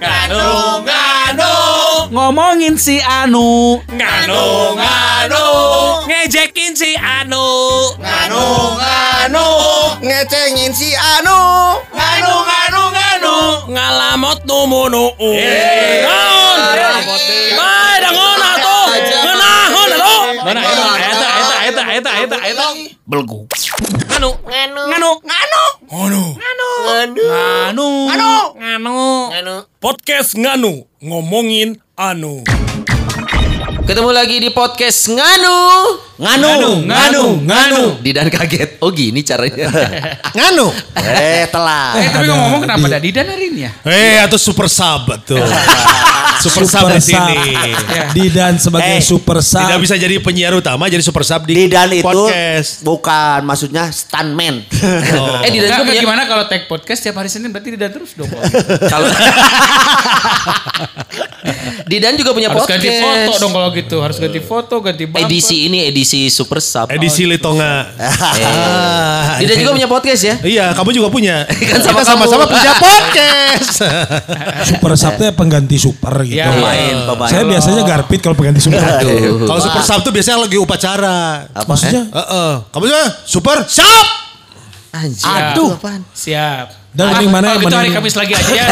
[0.00, 1.52] Nganu, nganu,
[2.10, 3.78] Ngomongin si Anu.
[3.86, 4.42] nganu,
[4.74, 5.44] nganu,
[6.10, 7.46] ngejekin si Anu,
[8.02, 8.42] nganu,
[8.78, 9.46] nganu,
[10.02, 11.38] ngecengin si Anu.
[11.94, 13.34] nganu, nganu, nganu,
[13.70, 15.04] ngalamot numunu.
[16.02, 16.58] Naon?
[17.58, 18.86] Bae dangon atuh.
[19.22, 20.22] Ngeunahon atuh.
[20.44, 20.60] Mana
[21.94, 22.66] eta eta eta
[23.06, 23.46] belgu.
[24.10, 28.96] Nganu, nganu, nganu, nganu, nganu, nganu, nganu, nganu,
[29.30, 29.54] nganu.
[29.78, 32.42] Podcast nganu ngomongin anu.
[33.84, 35.60] Ketemu lagi di podcast Nganu.
[36.14, 37.82] Nganu, nganu, nganu.
[38.00, 38.80] Didan kaget.
[38.80, 39.68] Oh gini caranya.
[40.36, 40.72] Nganu.
[40.96, 41.94] Eh telat.
[41.98, 43.72] Eh tapi ngomong kenapa ada Didan hari ini ya?
[43.84, 45.36] Eh, atau super sub tuh.
[46.44, 47.36] super sub di sini.
[48.14, 49.60] Didan sebagai Eh, super sub.
[49.60, 52.80] Tidak bisa jadi penyiar utama, jadi super sub di Didan itu podcast.
[52.80, 54.62] bukan maksudnya stuntman.
[55.44, 58.30] eh Didan punya gimana kalau tag podcast tiap hari Senin berarti Didan terus dong.
[58.86, 59.10] kalau
[61.84, 62.80] Didan juga punya harus podcast.
[62.80, 63.98] ganti foto dong kalau gitu.
[63.98, 65.26] Harus ganti foto, ganti bumper.
[65.26, 66.86] Edisi ini edisi super sub.
[66.88, 67.90] Edisi Litonga.
[67.98, 70.34] Ah, Didan juga punya podcast ya?
[70.40, 71.42] Iya, kamu juga punya.
[71.50, 72.54] Kan Kita sama sama-sama kamu.
[72.54, 73.76] punya podcast.
[74.70, 76.38] super subnya pengganti super gitu.
[76.38, 76.54] Ya.
[76.54, 77.30] Pemain, pemain.
[77.30, 78.78] Saya biasanya garpit kalau pengganti super.
[79.42, 81.50] Kalau super sub tuh biasanya lagi upacara.
[81.50, 81.66] Apa?
[81.66, 82.52] Maksudnya Heeh.
[82.70, 84.06] Kamu juga super sub.
[84.94, 85.26] Anjir.
[85.26, 85.74] Aduh.
[86.14, 86.83] Siap.
[86.94, 88.64] Dan Ah, mana yang gitu hari Kamis lagi aja ya.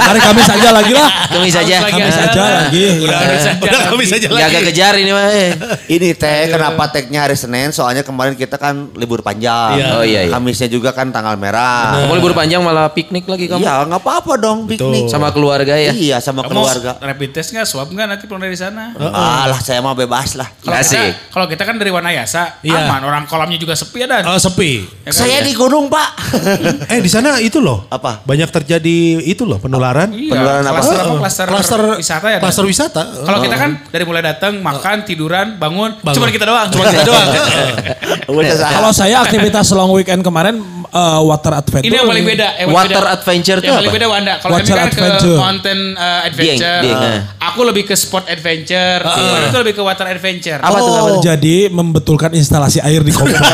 [0.00, 1.08] hari Kamis aja lagi lah.
[1.36, 1.76] Kamis aja.
[1.84, 2.84] Kamis Kamis aja lagi.
[2.98, 3.90] Udah, Kamis aja udah lagi.
[3.92, 5.28] kami saja Jaga kejar ini mah.
[5.28, 5.50] eh.
[5.86, 7.68] Ini teh kenapa tagnya hari Senin?
[7.70, 9.76] Soalnya kemarin kita kan libur panjang.
[9.76, 9.86] Iya.
[9.92, 10.32] Oh, iya, iya.
[10.32, 12.00] Kamisnya juga kan tanggal merah.
[12.00, 13.60] Kamu libur panjang malah piknik lagi kamu.
[13.60, 15.06] Iya nggak apa-apa dong piknik.
[15.06, 15.92] Sama keluarga ya.
[15.92, 16.96] Iya sama Kamu keluarga.
[16.98, 18.96] rapid test nggak, swab nggak nanti pulang dari sana?
[18.96, 20.48] Alah saya mah bebas lah.
[20.56, 21.12] Kalau kita, Asik.
[21.28, 22.88] kalau kita kan dari Wanayasa, Iya.
[22.88, 23.04] aman.
[23.04, 24.24] Orang kolamnya juga sepi ya dan.
[24.26, 24.80] Oh, sepi.
[25.02, 25.20] Ya kan?
[25.22, 26.08] Saya di gunung pak.
[26.88, 27.82] Eh, di sana itu loh.
[27.88, 28.22] Apa?
[28.22, 30.08] Banyak terjadi itu loh penularan.
[30.08, 30.74] Iya, Penularan apa?
[30.76, 31.14] Klaster apa?
[31.18, 32.38] Klaster, Klaster wisata ya.
[32.38, 33.02] Klaster wisata.
[33.20, 36.14] Kalau kita kan dari mulai datang, makan, tiduran, bangun, Bangun.
[36.14, 36.68] cuma kita doang.
[36.70, 37.26] Cuma kita doang.
[38.76, 41.82] Kalau saya aktivitas long weekend kemarin eh, water adventure.
[41.84, 42.48] Ini yang paling beda.
[42.54, 43.14] eh, Water beda.
[43.14, 44.34] adventure tuh Yang paling beda Wanda.
[44.38, 45.26] Kalau kami kan adventure.
[45.28, 46.78] ke mountain uh, adventure.
[46.80, 47.20] Dieng, dieng, eh.
[47.44, 49.00] Aku lebih ke sport adventure.
[49.02, 50.60] Wanda itu lebih ke water adventure.
[50.60, 51.20] Apa tuh namanya?
[51.26, 53.38] Jadi membetulkan instalasi air di komplek.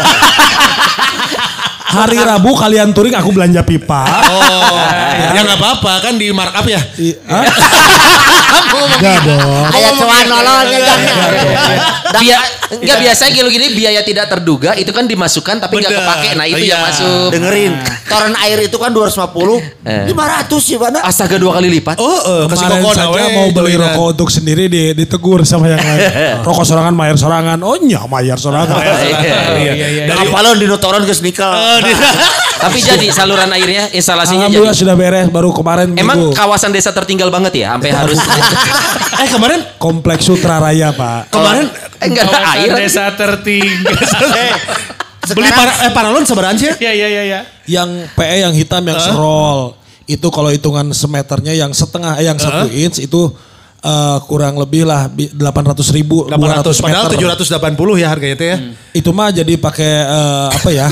[1.92, 4.00] Hari Rabu kalian touring aku belanja pipa.
[4.08, 4.80] Oh,
[5.36, 6.80] ya nggak apa-apa kan di markup ya.
[6.96, 7.20] I-?
[8.72, 9.64] Enggak dong.
[9.68, 11.14] Ayat cuan nololnya jangan.
[12.14, 12.38] Bia,
[12.72, 16.28] enggak biasa gitu gini biaya tidak terduga itu kan dimasukkan tapi enggak kepake.
[16.34, 16.88] Nah, itu yang Iya.
[16.88, 17.28] masuk.
[17.30, 17.72] Dengerin.
[18.04, 19.60] Toren air itu kan 250.
[19.82, 20.04] Eh.
[20.06, 20.98] 500 sih mana?
[21.02, 21.96] Astaga dua kali lipat.
[21.96, 25.80] Oh, eh, kasih Kemarin saja awe, mau beli rokok untuk sendiri di, ditegur sama yang
[25.80, 26.00] lain.
[26.46, 27.58] rokok sorangan, mayar sorangan.
[27.60, 28.80] Oh nya mayar sorangan.
[29.22, 30.04] Iya, iya, iya.
[30.08, 31.52] Dari- Apalon di notoran ke sneaker.
[32.62, 34.82] Tapi jadi saluran airnya instalasinya Alhamdulillah jadi.
[34.86, 36.38] sudah beres baru kemarin Emang minggu.
[36.38, 38.18] kawasan desa tertinggal banget ya sampai harus
[39.22, 41.28] eh kemarin kompleks Sutra Raya Pak.
[41.28, 42.70] kemarin eh, enggak ada air.
[42.78, 43.92] desa tertinggal.
[45.32, 46.66] beli para, eh, paralon seberang sih?
[46.76, 47.40] Iya, iya, iya, iya.
[47.64, 49.74] Yang PE yang hitam yang serol
[50.04, 53.30] itu kalau hitungan semeternya yang setengah eh, yang satu inch itu
[53.80, 57.18] eh, kurang lebih lah delapan ratus ribu 800 200 padahal meter.
[57.78, 58.56] 780 ya harganya teh ya.
[58.92, 60.86] Itu mah jadi pakai eh, apa ya?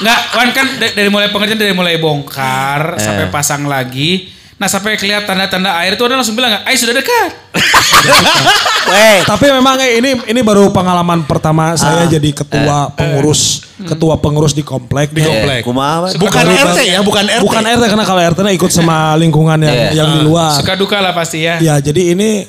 [0.00, 4.32] Enggak, Wan kan da- dari mulai pengerjaan dari mulai bongkar sampai pasang lagi.
[4.56, 7.32] Nah sampai kelihatan tanda-tanda air itu ada langsung bilang air sudah dekat.
[8.92, 14.52] Weh, Tapi memang eh, ini ini baru pengalaman pertama saya jadi ketua pengurus ketua pengurus
[14.52, 15.12] di komplek.
[15.12, 15.64] Di komplek.
[15.64, 16.08] kumaha?
[16.08, 16.12] Weh?
[16.16, 17.40] Bukan RT ya, bukan RT.
[17.40, 19.88] Bukan RT karena kalau RT -nya ikut sama lingkungan yang Iya.
[19.94, 20.52] yang di luar.
[20.52, 21.56] Suka duka lah pasti ya.
[21.56, 22.44] Ya jadi ini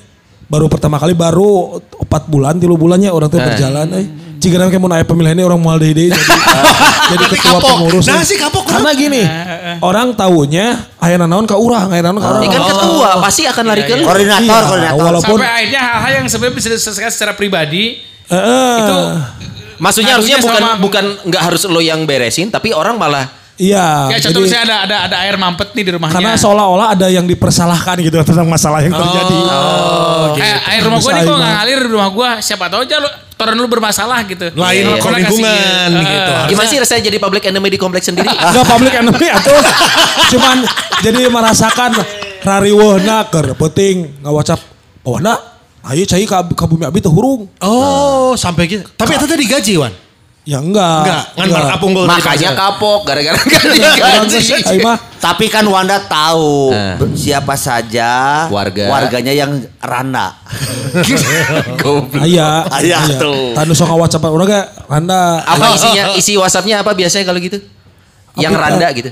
[0.48, 3.46] baru pertama kali baru empat bulan, tilu bulannya orang tuh Eh.
[3.46, 3.88] berjalan.
[3.94, 4.06] Eh.
[4.42, 6.18] Jika nanti mau naik pemilihan ini orang mau jadi jadi,
[7.14, 7.70] jadi ketua kapok.
[7.78, 8.04] pengurus.
[8.04, 9.22] Nah, si kapok, Karena gini,
[9.80, 10.66] orang tahunya
[11.00, 12.42] ayah naon ke urang, ayah naon ke urang.
[12.42, 14.04] Ini kan ketua pasti akan lari ke lu.
[14.04, 14.98] Koordinator, Iya, koordinator.
[15.00, 18.76] walaupun Sampai akhirnya hal-hal yang sebenarnya bisa diselesaikan secara pribadi Eh, eh.
[18.80, 18.96] itu
[19.78, 23.26] Maksudnya harusnya bukan sama- bukan nggak harus lo yang beresin tapi orang malah
[23.62, 24.10] iya.
[24.10, 26.18] ya contoh misalnya ada ada ada air mampet nih di rumahnya.
[26.18, 29.38] karena seolah-olah ada yang dipersalahkan gitu tentang masalah yang terjadi.
[29.38, 32.30] Oh, kayak air rumah gua nih kok nggak ngalir di rumah gua.
[32.42, 34.50] Siapa tahu aja lu toren lu bermasalah gitu.
[34.58, 36.32] Lain Kalau kok lingkungan gitu.
[36.34, 38.26] Eh, gimana sih rasanya jadi public enemy di kompleks sendiri?
[38.50, 39.56] Enggak public enemy atau
[40.34, 40.58] cuman
[41.06, 41.92] jadi merasakan
[42.42, 44.58] rariweuhna keur penting ngawacap
[45.06, 45.38] oh na
[45.90, 47.50] ayo cai ka, ka bumi abi teh hurung.
[47.62, 48.86] Oh, sampai gitu.
[48.94, 49.94] Tapi itu tadi gaji, Wan.
[50.42, 51.06] Ya enggak.
[51.06, 54.40] Enggak, ngan markapung gol Makanya kapok gara-gara gak digaji.
[54.66, 56.98] Ayo mah Tapi kan Wanda tahu Eh.
[57.14, 58.10] siapa saja
[58.50, 58.90] Warga.
[58.90, 60.34] warganya yang randa.
[62.26, 62.66] Aya.
[62.68, 63.54] Aya tuh.
[63.54, 64.58] Tanu sok WhatsApp urang ge
[64.88, 65.46] randa.
[65.46, 66.04] Apa isinya?
[66.20, 67.62] Isi WhatsAppnya apa biasanya kalau gitu?
[68.32, 69.10] Yang Abi, randa eh, gitu.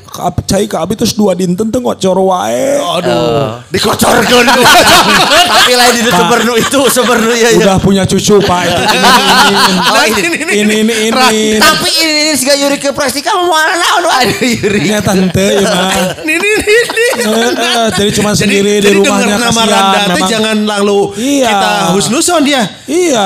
[0.47, 2.79] Cai ka abi terus dua dinten teh ngocor wae.
[2.79, 3.59] Aduh.
[3.67, 4.61] Dikocorkeun ku.
[5.59, 7.59] Tapi lain di sebernu itu sebernu ya ya.
[7.59, 9.09] Udah punya cucu Pak itu ini
[9.51, 10.21] ini Oh, ini.
[10.55, 11.59] ini ini ini.
[11.59, 14.87] Tapi ini ini siga Yuri ke Prestika mau mana naon Aduh Yuri.
[14.87, 15.91] Ini tante ya mah.
[16.23, 17.05] Ini ini ini.
[17.19, 20.29] Eh, eh, Jadi cuma Jadi, sendiri di jadi rumahnya denger nama kasihan Randa teh memang.
[20.29, 21.49] jangan lalu Iya.
[21.49, 22.61] kita husnuson dia.
[22.87, 23.23] Iya.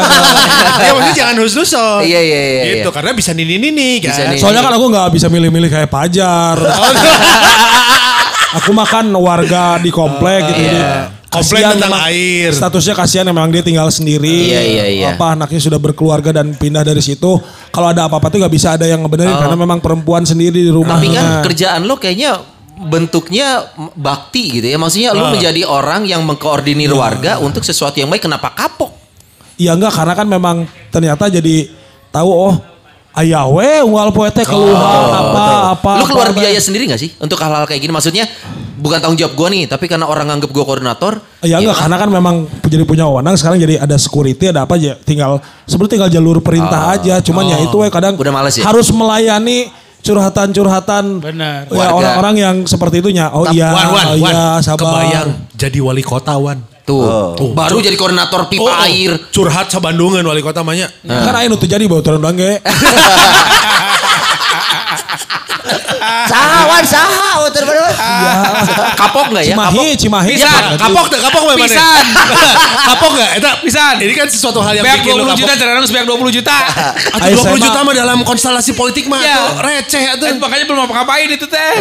[0.80, 2.00] ya maksudnya jangan husnuson.
[2.01, 2.95] Iya, iya, iya, Gitu iya.
[2.95, 4.34] karena bisa nini nini kan.
[4.42, 6.56] Soalnya kan aku nggak bisa milih-milih kayak pajar.
[8.62, 10.62] aku makan warga di komplek gitu.
[10.69, 10.81] Jadi
[11.33, 12.50] Komplek kasihan tentang air.
[12.53, 14.53] Statusnya kasihan memang dia tinggal sendiri.
[14.53, 15.07] Iya, iya, iya.
[15.18, 17.41] Apa anaknya sudah berkeluarga dan pindah dari situ.
[17.74, 20.94] Kalau ada apa-apa tuh nggak bisa ada yang ngebenerin karena memang perempuan sendiri di rumahnya.
[21.01, 22.38] Tapi kan kerjaan lo kayaknya
[22.85, 23.65] bentuknya
[23.97, 24.77] bakti gitu ya.
[24.77, 28.30] Maksudnya lo menjadi orang yang mengkoordinir warga untuk sesuatu yang baik.
[28.30, 28.94] Kenapa kapok?
[29.57, 30.56] Iya enggak karena kan memang
[30.94, 31.69] ternyata jadi
[32.13, 32.53] tahu oh
[33.21, 35.92] ayah we unggal poe teh keluhan apa apa.
[36.01, 37.94] Lo keluar apa, biaya sendiri gak sih untuk hal-hal kayak gini?
[37.94, 38.25] Maksudnya
[38.80, 41.21] bukan tanggung jawab gue nih, tapi karena orang nganggep gue koordinator.
[41.45, 44.98] Ya enggak karena kan memang jadi punya wewenang sekarang jadi ada security ada apa aja
[44.98, 45.38] tinggal
[45.69, 48.21] sebenarnya tinggal jalur perintah aja cuman ya itu we kadang Oh.
[48.25, 48.63] Udah males ya?
[48.65, 49.69] harus melayani
[50.04, 51.71] curhatan-curhatan Benar.
[51.71, 56.04] ya orang-orang yang seperti itunya oh iya Wan, wan, oh iya sabar Kebayang jadi wali
[56.04, 56.59] kota wan.
[56.83, 59.15] Tuh, baru jadi koordinator pipa Oh, oh, air.
[59.31, 60.91] Curhat sa Bandungan wali kota mahnya.
[61.00, 62.59] kan ayo teu jadi bawa turun doang ge
[66.24, 67.80] Saha wan saha oh terbaru.
[68.94, 69.56] Kapok nggak ya?
[69.56, 69.71] Kapok.
[69.71, 70.47] Cimahi Cimahi Bisa.
[70.47, 70.75] Cimahi.
[70.77, 71.56] Kapok tuh, kapok mana?
[71.57, 72.03] Pisan.
[72.91, 73.30] kapok gak?
[73.39, 73.95] Eta Pisan.
[74.00, 75.62] Ini kan sesuatu hal yang bikin lo 20 juta, kapok.
[75.63, 76.56] caranya sebanyak 20 juta.
[77.09, 79.35] Atau Ayo, 20 saya juta mah- dalam konstelasi politik mah Iya.
[79.35, 80.27] tuh receh atuh.
[80.27, 81.71] Eh, makanya belum apa-ngapain itu teh.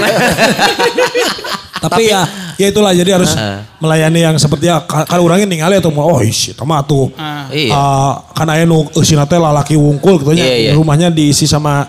[1.84, 2.22] tapi, ya
[2.54, 3.32] ya itulah jadi harus
[3.78, 7.12] melayani yang seperti ya ka- kalau orangnya ningali atau mau oh isi sama tuh
[7.48, 7.70] Iya.
[7.70, 10.42] Ah, kan aya nu eusina teh lalaki wungkul gitu nya.
[10.42, 10.72] Iya.
[10.72, 11.84] rumahnya diisi sama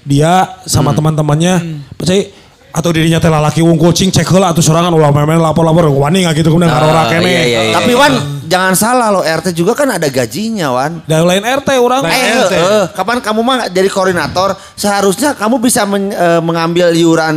[0.00, 1.54] dia sama teman-temannya
[1.92, 2.28] percaya
[2.70, 6.36] atau dirinya teh lalaki wungkul cing cek heula atuh sorangan ulah memen lapor-lapor wani nggak
[6.36, 6.68] gitu kemudian
[7.08, 7.72] kene iya, iya, iya.
[7.72, 8.12] Tapi Wan
[8.46, 11.02] jangan salah loh RT juga kan ada gajinya Wan.
[11.02, 12.54] dari lain RT orang Eh, RT.
[12.54, 17.36] eh, kapan kamu mah jadi koordinator, seharusnya kamu bisa men- eh, mengambil iuran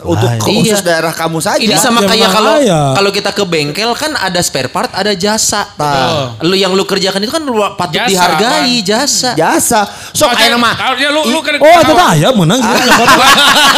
[0.00, 0.84] untuk khusus Iya.
[0.84, 1.58] daerah kamu saja.
[1.58, 2.54] Ini sama Ya, kayak kalau
[2.94, 5.68] kalau kita ke bengkel kan ada spare part, ada jasa.
[5.74, 6.38] Nah.
[6.40, 9.30] Lu yang lu kerjakan itu kan lu patut Jasa, dihargai, jasa.
[9.34, 9.80] jasa.
[10.10, 10.70] Sok Soalnya- ayo nama.
[10.72, 12.60] Harusnya lu lu kan oh itu aya menang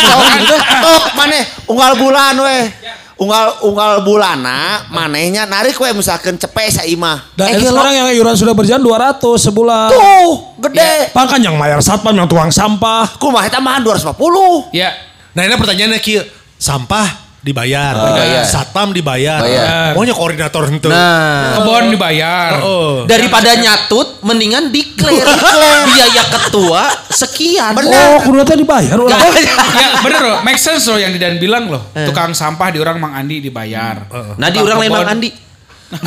[0.00, 2.64] Sok maneh unggal bulan weh.
[3.20, 7.20] Unggal unggal bulana manehnya narik we misalkan cepet sa imah.
[7.37, 11.12] dan Eh, orang yang iuran sudah berjalan 200 sebulan tuh gede.
[11.12, 14.72] Pan kan yang mayar satpam yang tuang sampah Kumaha tambahan 250.
[14.72, 14.96] Ya.
[15.37, 16.17] Nah ini pertanyaannya Ki,
[16.56, 18.44] sampah dibayar, Dibayar.
[18.44, 19.96] satpam dibayar, Bayar.
[19.96, 20.92] maunya koordinator itu.
[20.92, 22.60] Nah, Kebon dibayar.
[22.60, 23.08] Oh.
[23.08, 25.25] daripada nyatut mendingan declare.
[25.88, 27.72] Biaya ketua sekian.
[27.81, 29.44] oh kudu teh dibayar teh.
[29.81, 31.81] ya bener loh, make sense loh yang Didan bilang loh.
[31.92, 34.04] Tukang sampah di orang Mang Andi dibayar.
[34.37, 35.50] Nah, di orang lain Mang Andi.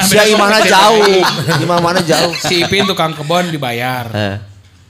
[0.08, 1.20] Sia imahna jauh.
[1.64, 2.32] Imah mana jauh.
[2.40, 4.08] Si Ipin tukang kebon dibayar.
[4.16, 4.38] Eh.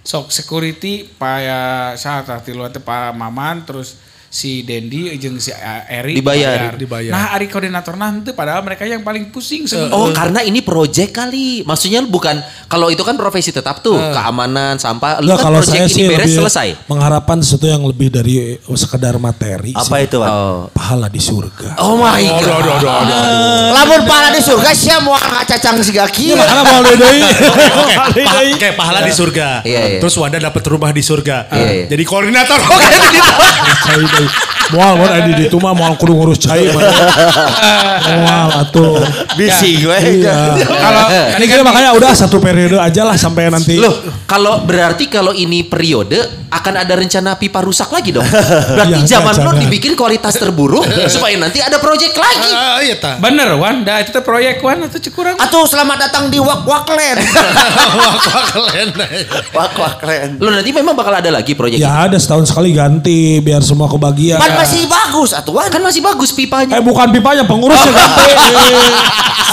[0.05, 3.97] Sok security paya saat tilu teh Pak Maman terus
[4.33, 5.53] si Dendi jeung si
[5.85, 6.73] Eri Dibayar.
[6.73, 7.13] Dibayar.
[7.13, 9.93] Nah, ari koordinator nanti padahal mereka yang paling pusing sebenarnya.
[9.93, 11.61] Oh, karena ini project kali.
[11.61, 15.21] Maksudnya lu bukan kalau itu kan profesi tetap tuh, keamanan, sampah.
[15.21, 16.67] Lu Enggak, kan kalau project saya ini sih beres lebih selesai.
[16.89, 20.09] mengharapkan sesuatu yang lebih dari sekedar materi Apa sih.
[20.09, 20.29] itu, Wan?
[20.33, 20.61] Oh.
[20.73, 22.41] pahala di surga Oh my god.
[22.41, 23.69] Aduh, aduh, aduh, aduh.
[23.77, 26.33] Lamun pahala di surga sia mau ngacacang si gaki.
[26.33, 27.21] makanya mau deui
[27.83, 27.93] Oke,
[28.57, 29.61] oke, pahala di surga.
[29.61, 29.99] Iya, iya.
[30.01, 31.53] Terus Wanda dapat rumah di surga.
[31.53, 31.85] Iya.
[31.93, 32.57] Jadi koordinator.
[33.83, 34.22] Oke,
[34.69, 36.81] moal moal adi di itu mah moal kudu ngurus cai mah.
[38.17, 38.97] moal atuh
[39.33, 39.97] Bisi gue.
[40.17, 41.03] iya Kalau
[41.35, 43.91] ini kira makanya udah satu periode aja lah sampai nanti Loh,
[44.23, 48.21] kalau berarti kalau ini periode akan ada rencana pipa rusak lagi dong.
[48.23, 52.45] Berarti Iya, zaman lo dibikin kualitas terburuk supaya nanti ada project lagi.
[52.47, 53.17] Ah, iya ta.
[53.17, 55.33] bener Wan, dah itu teh proyek Wan atau cekurang.
[55.33, 57.17] Atuh selamat datang di Wak Waklen.
[59.49, 60.37] Wak Waklen.
[60.37, 61.81] Lo nanti memang bakal ada lagi ini.
[61.81, 65.67] ya ada setahun sekali ganti biar semua kebagian Kan masih bagus atuan.
[65.67, 66.73] Kan masih bagus pipanya.
[66.73, 68.29] eh bukan pipanya pengurusnya ganti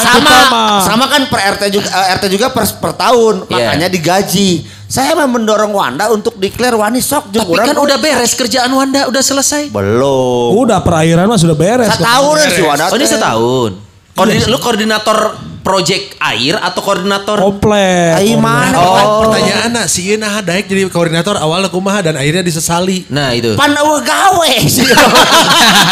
[0.00, 3.52] sama sama kan per RT juga eh, RT juga per, per tahun Iya.
[3.66, 4.50] makanya digaji.
[4.84, 9.22] Saya memang mendorong Wanda untuk declare wani sok Tapi kan udah beres kerjaan Wanda, udah
[9.22, 9.70] selesai.
[9.70, 10.50] belum.
[10.56, 12.84] udah perairan mah sudah beres Setahun si Wanda.
[12.86, 13.70] Oh ini setahun.
[14.12, 15.18] Koordin- lu koordinator
[15.60, 17.36] project air atau koordinator?
[17.36, 18.16] Komplek.
[18.16, 18.76] Ai mana?
[18.76, 19.22] Oh.
[19.22, 23.04] Pertanyaan nah, si Ieu nah daek jadi koordinator awalnya kumaha dan akhirnya disesali.
[23.06, 23.54] Nah itu.
[23.54, 24.84] Pan eueuh gawe sih.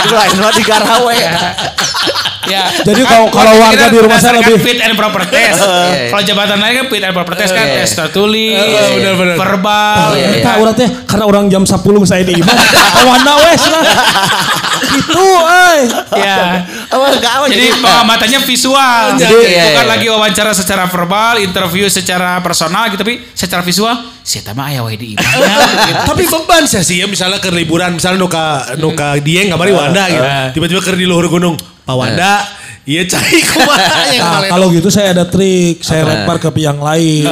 [0.08, 1.16] Lain mah di garawe.
[2.48, 2.64] Ya.
[2.80, 5.60] Jadi kalau- kalau Kita warga di rumah saya lebih- fit and proper test.
[5.68, 6.08] Iya.
[6.08, 7.76] Kalau jabatan lain kan fit and proper test kan Iya.
[7.78, 9.36] tes tertulis, Iya, benar-benar.
[9.36, 10.08] verbal.
[10.10, 10.28] Iya, iya.
[10.34, 12.48] Kita urang teh karena orang jam 10 saya di imam.
[13.04, 13.82] Awana wes lah.
[14.78, 15.80] Gitu euy.
[16.18, 16.64] Ya.
[16.92, 17.44] Eueuh gawe.
[17.50, 19.04] Jadi pengamatannya visual.
[19.18, 19.92] Jadi Iya, bukan iya.
[19.92, 24.96] lagi wawancara secara verbal, interview secara personal gitu, tapi secara visual, saya mah aya wae
[25.00, 25.56] di imamnya.
[25.88, 26.02] gitu.
[26.12, 30.24] Tapi beban sih sih ya misalnya ke liburan misalnya nuka nuka Dieng kamari Wanda gitu.
[30.60, 31.56] Tiba-tiba ke di luhur gunung.
[31.88, 32.44] Pak Wanda,
[32.88, 36.10] iya cai kumaha yang Nah, kalau gitu saya ada trik, saya Apa?
[36.24, 37.28] lempar ke yang lain.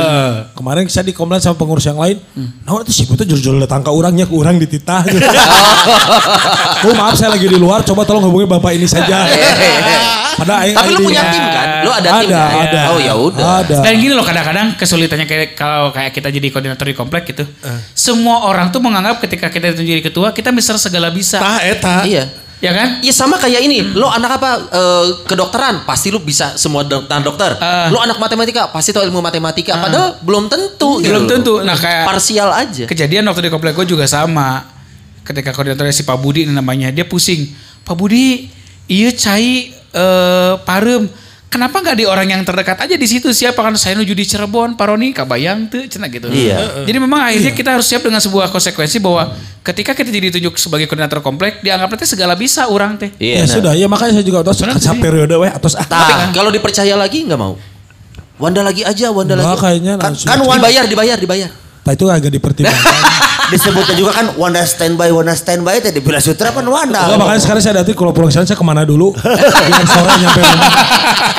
[0.52, 2.20] Kemarin saya dikomplain sama pengurus yang lain.
[2.36, 5.00] Nah, itu sih betul jujur datang ke orangnya, ke orang dititah.
[5.08, 5.25] Gitu.
[6.86, 9.25] oh maaf saya lagi di luar, coba tolong hubungi bapak ini saja.
[10.36, 11.68] Pada aing Tapi lu punya tim kan?
[11.80, 12.64] Lu ada, tim Ada, kan?
[12.68, 12.80] ada.
[12.92, 13.44] Oh ya udah.
[13.64, 13.76] Ada.
[13.80, 17.48] Dan gini loh kadang-kadang kesulitannya kayak kalau kayak kita jadi koordinator di komplek gitu.
[17.96, 21.40] Semua orang tuh menganggap ketika kita itu jadi ketua, kita bisa segala bisa.
[21.40, 22.04] tah eta.
[22.04, 22.46] Iya.
[22.56, 23.04] Ya kan?
[23.04, 27.52] Iya sama kayak ini, lo anak apa Eh, kedokteran, pasti lu bisa semua dokter dokter.
[27.60, 27.92] Ah.
[27.92, 29.76] lo anak matematika, pasti tahu ilmu matematika.
[29.76, 31.04] Padahal belum tentu.
[31.04, 31.60] gitu Belum tentu.
[31.60, 32.88] Nah, kayak- parsial aja.
[32.88, 34.64] Kejadian waktu di komplek gue juga sama.
[35.20, 37.50] Ketika koordinatornya si Pak Budi namanya, dia pusing.
[37.84, 38.48] Pak Budi,
[38.88, 41.08] iya cai eh, parem.
[41.47, 44.75] Kenapa nggak di orang yang terdekat aja di situ siapa kan saya nuju di Cirebon,
[44.76, 46.29] Pak Roni, kabayang tuh, cina gitu.
[46.29, 46.85] Iya.
[46.85, 49.31] Jadi memang akhirnya kita harus siap dengan sebuah konsekuensi bahwa
[49.62, 53.15] ketika kita jadi ditunjuk sebagai koordinator komplek, dianggap nanti segala bisa orang teh.
[53.17, 53.41] Iya.
[53.41, 53.55] Ya nah.
[53.57, 55.87] sudah, ya makanya saya juga terus satu periode weh atas ah.
[55.87, 57.55] Tapi kalau dipercaya lagi nggak mau.
[58.37, 59.62] Wanda lagi aja, Wanda Enggak lagi.
[59.65, 60.29] kayaknya Kan, langsung.
[60.29, 61.50] kan Wanda Dibayar, dibayar, dibayar.
[61.87, 63.00] Nah, itu agak dipertimbangkan.
[63.53, 67.07] disebutnya juga kan Wanda standby, Wanda standby tadi bila sutra kan Wanda.
[67.07, 69.15] Enggak, makanya sekarang saya datang kalau pulang sana saya ke mana dulu.
[69.15, 70.73] Biar sore nyampe rumah.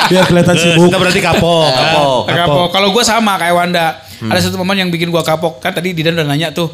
[0.08, 0.88] Biar kelihatan sibuk.
[0.88, 1.66] Kita berarti kapok.
[1.68, 1.76] kan?
[1.76, 2.22] Kapok.
[2.32, 2.66] Kapok.
[2.72, 4.07] Kalau gue sama kayak Wanda.
[4.20, 5.58] Ada satu momen yang bikin gue kapok.
[5.58, 6.66] Kan tadi Didan udah nanya tuh.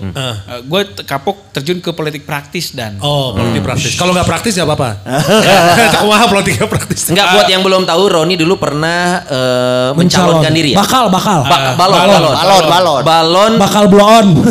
[0.60, 2.96] gue kapok terjun ke politik praktis dan.
[2.98, 3.96] Oh, politik praktis.
[4.00, 4.90] Kalau nggak praktis nggak apa-apa.
[6.00, 7.08] Kumaha politiknya praktis.
[7.08, 10.78] Enggak buat yang belum tahu Roni dulu pernah eh, mencalonkan diri ya.
[10.78, 11.44] Bakal, bakal.
[11.44, 12.08] Ba- balon, balon.
[12.08, 13.02] balon, Balon, balon.
[13.04, 14.26] balon, Bakal blow on.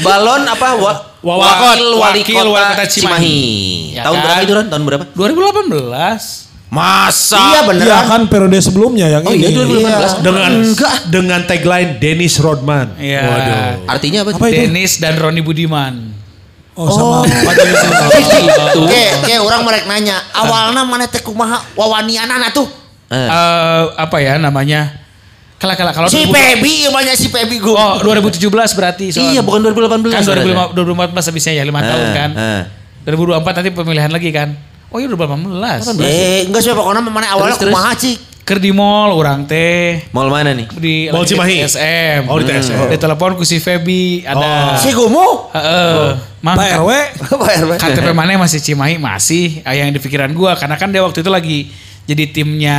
[0.00, 0.68] balon apa?
[0.76, 0.92] Wa,
[1.24, 2.92] Wa- wakil wali wakil kota, wali kota Cimahi.
[2.92, 3.96] Cimahi.
[3.96, 4.24] Ya Tahun kan?
[4.24, 4.66] berapa itu Ron?
[4.68, 5.04] Tahun berapa?
[5.16, 6.43] 2018.
[6.66, 7.38] Masa?
[7.38, 7.86] Iya beneran.
[7.86, 9.46] Iya kan periode sebelumnya yang Oh ini.
[9.46, 9.62] iya
[10.18, 10.26] 2018.
[10.26, 10.50] Dengan
[11.06, 12.98] dengan tagline Dennis Rodman.
[12.98, 13.22] Iya.
[13.22, 13.62] Waduh.
[13.86, 14.30] Artinya apa?
[14.32, 14.58] Apa itu?
[14.60, 16.10] Dennis dan Roni Budiman.
[16.74, 17.22] Oh, sama.
[17.22, 17.38] Itu.
[18.82, 22.66] Oke, oke orang mereka nanya, awalnya mana teh kumaha wawanianana tuh?
[23.06, 23.14] Eh.
[23.14, 24.90] Eh, apa ya namanya?
[25.54, 27.70] Kala kala kalau Si 2000 Pebi, banyak si Pebi gue.
[27.70, 29.06] Oh 2017 berarti.
[29.08, 29.30] soalnya.
[29.30, 30.10] Iya, bukan 2018.
[30.10, 30.74] Kan sebenarnya.
[30.74, 32.30] 2015 2014 habisnya ya 5 tahun Eh, kan.
[32.34, 32.62] eh.
[33.06, 34.48] 2024 nanti pemilihan lagi kan.
[34.94, 35.98] Oh iya 2018.
[36.06, 38.14] Eh, enggak sih pokoknya mana awalnya kumaha sih?
[38.44, 40.68] Ker di mall orang teh Mall mana nih?
[40.76, 41.64] di Mall Cimahi.
[41.64, 42.28] TSM.
[42.28, 42.92] Oh, di TSM.
[42.92, 44.76] Di telepon ku si Feby ada.
[44.76, 45.48] Si Gumu?
[45.50, 46.12] Heeh.
[46.44, 46.90] Mang, Pak RW.
[47.40, 47.70] Pak RW.
[47.80, 51.32] KTP mana masih Cimahi masih ah, yang di pikiran gua karena kan dia waktu itu
[51.32, 51.72] lagi
[52.04, 52.78] jadi timnya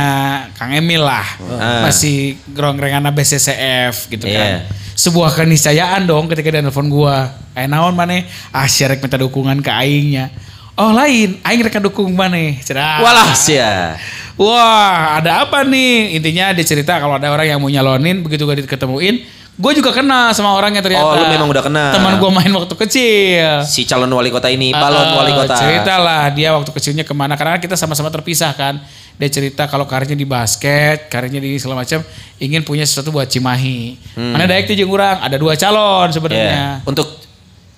[0.54, 1.26] Kang Emil lah.
[1.58, 1.90] Ah.
[1.90, 4.62] Masih gerong-gerengan BCCF gitu kan.
[4.62, 4.70] Iya.
[4.94, 7.28] Sebuah keniscayaan dong ketika dia nelfon gua.
[7.58, 8.22] Ayo naon mana?
[8.54, 10.30] Ah syarek minta dukungan ke aingnya.
[10.76, 12.36] Oh lain, aing rek dukung mana?
[12.60, 13.00] Cerah.
[13.00, 13.96] Walah sia.
[14.36, 16.20] Wah, ada apa nih?
[16.20, 19.24] Intinya dia cerita kalau ada orang yang mau nyalonin, begitu gue diketemuin,
[19.56, 21.08] gue juga kenal sama orangnya ternyata.
[21.08, 21.96] Oh, lu memang udah kenal.
[21.96, 23.64] Teman gue main waktu kecil.
[23.64, 25.56] Si calon wali kota ini, balon Eh, wali kota.
[25.56, 28.76] Cerita lah dia waktu kecilnya ke mana karena kita sama-sama terpisah kan.
[29.16, 32.04] Dia cerita kalau karirnya di basket, karirnya di segala macam,
[32.36, 33.96] ingin punya sesuatu buat Cimahi.
[34.12, 36.12] Mana daek tuh jeung urang, ada dua calon Ya.
[36.12, 36.84] sebenarnya.
[36.84, 37.24] Untuk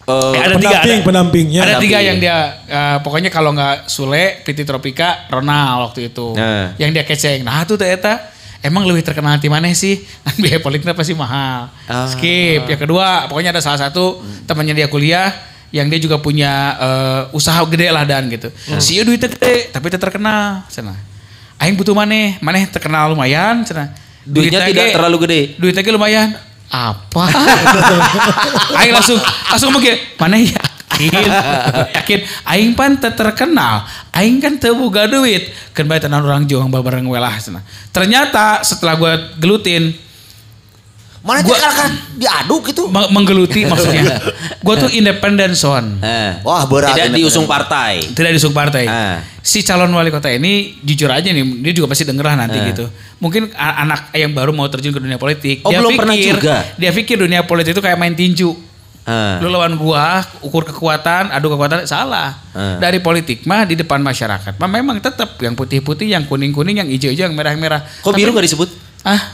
[0.08, 1.60] eh, Eh, ada tiga, Pendamping, ada, pendampingnya.
[1.62, 6.32] ada tiga yang dia eh, pokoknya kalau nggak Sule, Priti Tropika, Ronald waktu itu.
[6.32, 6.72] Nah.
[6.76, 7.40] Yang dia keceng.
[7.42, 8.24] Nah, tuh ternyata
[8.58, 10.00] emang lebih terkenal di mana sih?
[10.24, 11.68] Kan biaya politiknya pasti mahal.
[11.84, 12.08] Ah.
[12.08, 12.64] Skip.
[12.64, 15.28] Yang kedua, pokoknya ada salah satu temannya dia kuliah
[15.68, 18.48] yang dia juga punya eh, usaha gede lah dan gitu.
[18.80, 20.64] Si Ieu duitnya gede, tapi dia terkenal.
[20.66, 20.96] Cenah.
[21.58, 23.92] Aing butuh maneh, maneh terkenal lumayan, cenah.
[24.22, 25.40] Duitnya tidak ge- terlalu gede.
[25.58, 26.28] Duitnya lumayan.
[26.68, 27.24] Apa?
[28.78, 29.16] aing langsung
[29.48, 30.60] langsung mikir, mana ya?
[30.98, 31.30] Yakin,
[31.94, 32.20] yakin.
[32.42, 33.86] Aing pan terkenal.
[34.10, 35.48] Aing kan teu boga duit.
[35.70, 37.62] Kan tenan orang juang babareng welah cenah.
[37.94, 39.94] Ternyata setelah gua gelutin,
[41.18, 42.86] Mana Gua- kan diaduk gitu.
[42.86, 44.22] me- menggeluti maksudnya.
[44.64, 45.98] Gua tuh independen son.
[45.98, 48.00] eh, Wah, berat Tidak diusung partai.
[48.00, 48.86] Tidak disuk partai.
[48.86, 49.18] Ah.
[49.42, 52.86] Si calon wali kota ini jujur aja nih, dia juga pasti denger lah nanti gitu.
[53.18, 56.62] Mungkin anak yang baru mau terjun ke dunia politik, Oh, belum pernah juga?
[56.78, 58.54] Dia pikir dunia politik itu kayak main tinju.
[59.08, 59.40] Ah.
[59.40, 62.36] Lu lawan gua, ukur kekuatan, adu kekuatan salah.
[62.52, 62.76] Ah.
[62.76, 67.26] Dari politik mah di depan masyarakat mah memang tetap yang putih-putih, yang kuning-kuning, yang hijau-hijau,
[67.26, 67.88] yang merah-merah.
[68.04, 68.87] Kok biru gak disebut?
[69.06, 69.30] Ah,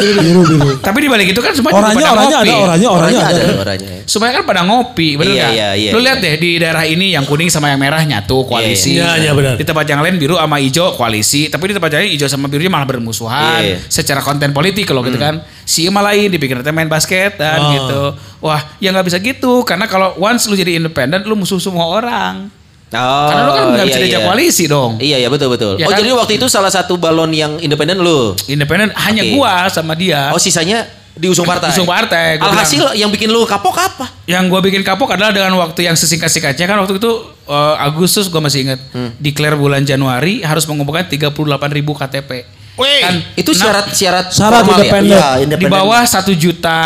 [0.00, 0.80] Biru biru.
[0.80, 2.48] tapi di balik itu kan semua oranye ngopi.
[2.48, 3.42] ada oranye Orangnya ada.
[3.44, 3.92] ada orangnya.
[4.08, 6.10] Semuanya kan pada ngopi, bener Iya, iya, iya, Lu iya.
[6.10, 8.96] lihat deh di daerah ini yang kuning sama yang merah nyatu koalisi.
[8.96, 9.60] Iya, iya, benar.
[9.60, 12.48] Di tempat yang lain biru sama hijau koalisi, tapi di tempat yang lain hijau sama
[12.48, 13.78] birunya malah bermusuhan Iya, iya.
[13.84, 15.44] secara konten politik kalau gitu kan.
[15.62, 17.68] Si Ima lain dipikir nanti main basket dan Oh.
[17.70, 18.02] gitu.
[18.42, 22.48] Wah, ya nggak bisa gitu karena kalau once lu jadi independen lu musuh semua orang.
[22.92, 24.26] Oh, Karena lu kan nggak bisa iya, diajak iya.
[24.28, 24.90] koalisi dong.
[25.00, 25.74] Iya iya betul betul.
[25.80, 25.98] Ya oh kan?
[26.04, 28.36] jadi waktu itu salah satu balon yang independen lu.
[28.44, 29.32] Independen hanya Oke.
[29.32, 30.28] gua sama dia.
[30.28, 31.72] Oh sisanya diusung partai.
[31.72, 34.08] Diusung partai, gua Alhasil yang bikin lu kapok apa?
[34.24, 37.12] Yang gue bikin kapok adalah dengan waktu yang sesingkat-singkatnya kan waktu itu
[37.48, 38.80] eh, Agustus gue masih ingat.
[38.92, 39.12] Hmm.
[39.20, 41.32] Declare bulan Januari harus mengumpulkan 38
[41.72, 42.48] ribu KTP.
[42.72, 44.88] Kan Itu syarat syarat Syarat formal ya?
[44.88, 45.12] independen.
[45.12, 45.72] Iya, di independen.
[45.76, 46.78] bawah satu juta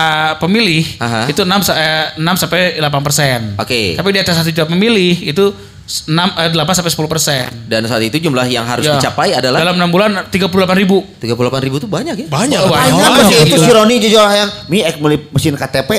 [0.43, 1.31] pemilih Aha.
[1.31, 3.55] itu 6, sa- eh, 6 sampai 8 persen.
[3.55, 3.95] Oke.
[3.95, 5.55] Tapi di atas satu juta pemilih itu
[5.87, 7.47] 6, eh, 8 sampai 10 persen.
[7.65, 8.95] Dan saat itu jumlah yang harus Ya.
[8.95, 11.07] dicapai adalah dalam 6 bulan 38 ribu.
[11.17, 12.27] 38 ribu itu banyak ya?
[12.27, 12.59] Banyak.
[12.61, 13.23] Oh, Banyak banyak.
[13.23, 15.91] masih itu si Roni jujur yang mi ek beli mesin KTP.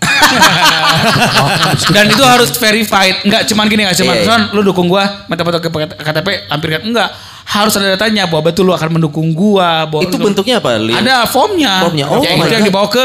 [1.90, 3.24] Dan itu harus verified.
[3.24, 4.28] Enggak cuman gini enggak cuman Iya, iya.
[4.28, 7.08] "Son, lu dukung gua minta foto ke KTP hampir kan enggak.
[7.42, 9.84] Harus ada datanya bahwa betul lu akan mendukung gua.
[9.84, 10.76] Bahwa Itu lu- bentuknya apa?
[10.76, 10.92] Li?
[10.92, 11.82] Ada formnya.
[11.82, 12.06] Formnya.
[12.06, 13.02] Oh Ya, itu yang dibawa ke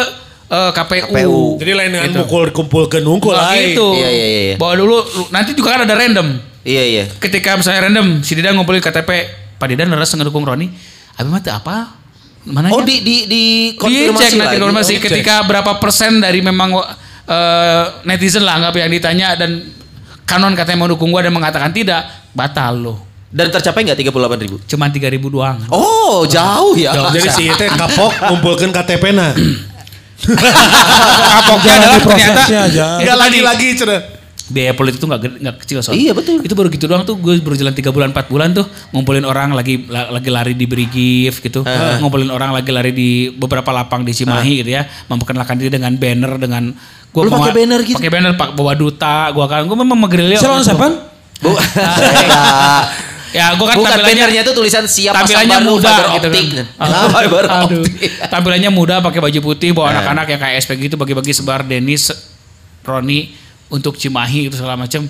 [0.48, 1.06] eh, KPU.
[1.08, 1.40] KPU.
[1.58, 2.20] Jadi lain dengan Gitu.
[2.20, 3.68] mukul kumpul ke nungkul Nggak lain.
[3.72, 3.88] gitu.
[3.94, 4.56] Iya, iya, iya, iya.
[4.56, 6.28] Bawa dulu lu- nanti juga kan ada random.
[6.62, 7.04] Iya iya.
[7.12, 9.10] Ketika misalnya random si Didan ngumpulin KTP,
[9.56, 10.70] Pak Didan neres ngedukung Roni.
[11.14, 11.94] Abi mah teu apa?
[12.44, 16.78] Mana Oh di di di konfirmasi Dicek nanti konfirmasi Oh, ketika berapa persen dari memang
[17.26, 19.66] eh, netizen lah anggap yang ditanya dan
[20.24, 22.96] kanon katanya mau dukung gua dan mengatakan tidak, batal lo.
[23.28, 24.58] Dan tercapai nggak 38 ribu?
[24.64, 25.58] Cuman 3 ribu doang.
[25.68, 26.94] Oh jauh ya.
[27.10, 29.34] Jadi si itu kapok kumpulkan KTP na.
[31.36, 34.02] Kapoknya adalah di prosesnya ternyata Enggak tadi, lagi-lagi cenah.
[34.46, 36.02] biaya politik itu nggak gede- nggak kecil soalnya.
[36.06, 36.38] Iya, betul.
[36.40, 38.62] Itu baru gitu doang tuh gue baru jalan 3 bulan 4 bulan tuh
[38.94, 41.66] ngumpulin orang lagi la- lagi lari di beri gift gitu.
[41.98, 44.86] Ngumpulin orang lagi lari di beberapa lapang di Cimahi gitu ya.
[45.10, 46.70] Memperkenalkan diri dengan banner dengan
[47.10, 47.98] gua Lu pakai banner gitu?
[47.98, 50.06] Pakai banner pak bawa duta, gua kan gua memang.
[50.38, 50.70] Salon itu.
[50.70, 50.92] Seven?
[51.42, 51.52] Bu,
[53.36, 56.28] Ya, gua kan bukan tampilannya bannernya itu tulisan siap pasang tampilannya baru muda fiber gitu
[56.32, 56.46] optik.
[56.56, 56.68] kan.
[56.80, 57.84] Ah, fiber Aduh.
[57.84, 58.10] optik.
[58.32, 62.16] Tampilannya muda pakai baju putih bawa anak-anak yang kayak SP gitu bagi-bagi sebar Denis
[62.82, 63.36] Roni
[63.68, 65.04] untuk Cimahi itu segala macam.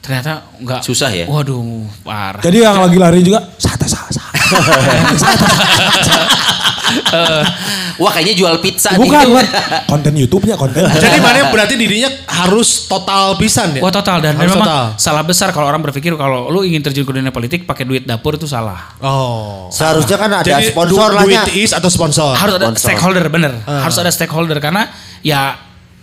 [0.00, 1.26] Ternyata enggak Susah ya?
[1.26, 2.40] Waduh, parah.
[2.40, 4.22] Jadi yang lagi lari juga sate sate
[6.86, 7.42] sate.
[7.96, 9.26] Wah kayaknya jual pizza Bukan, nih.
[9.26, 9.46] bukan.
[9.92, 10.84] konten YouTube-nya konten.
[10.86, 13.80] Jadi mana berarti dirinya harus total pisan ya?
[13.80, 14.84] Wah total dan Harus memang total.
[14.96, 18.34] salah besar kalau orang berpikir kalau lu ingin terjun ke dunia politik pakai duit dapur
[18.34, 18.94] itu salah.
[18.98, 19.66] Oh.
[19.68, 21.52] Seharusnya kan ada Jadi sponsor lah duit nya.
[21.52, 22.32] is atau sponsor?
[22.32, 22.82] Harus ada Sponsor.
[22.84, 23.52] stakeholder bener.
[23.64, 25.56] Harus ada stakeholder karena ya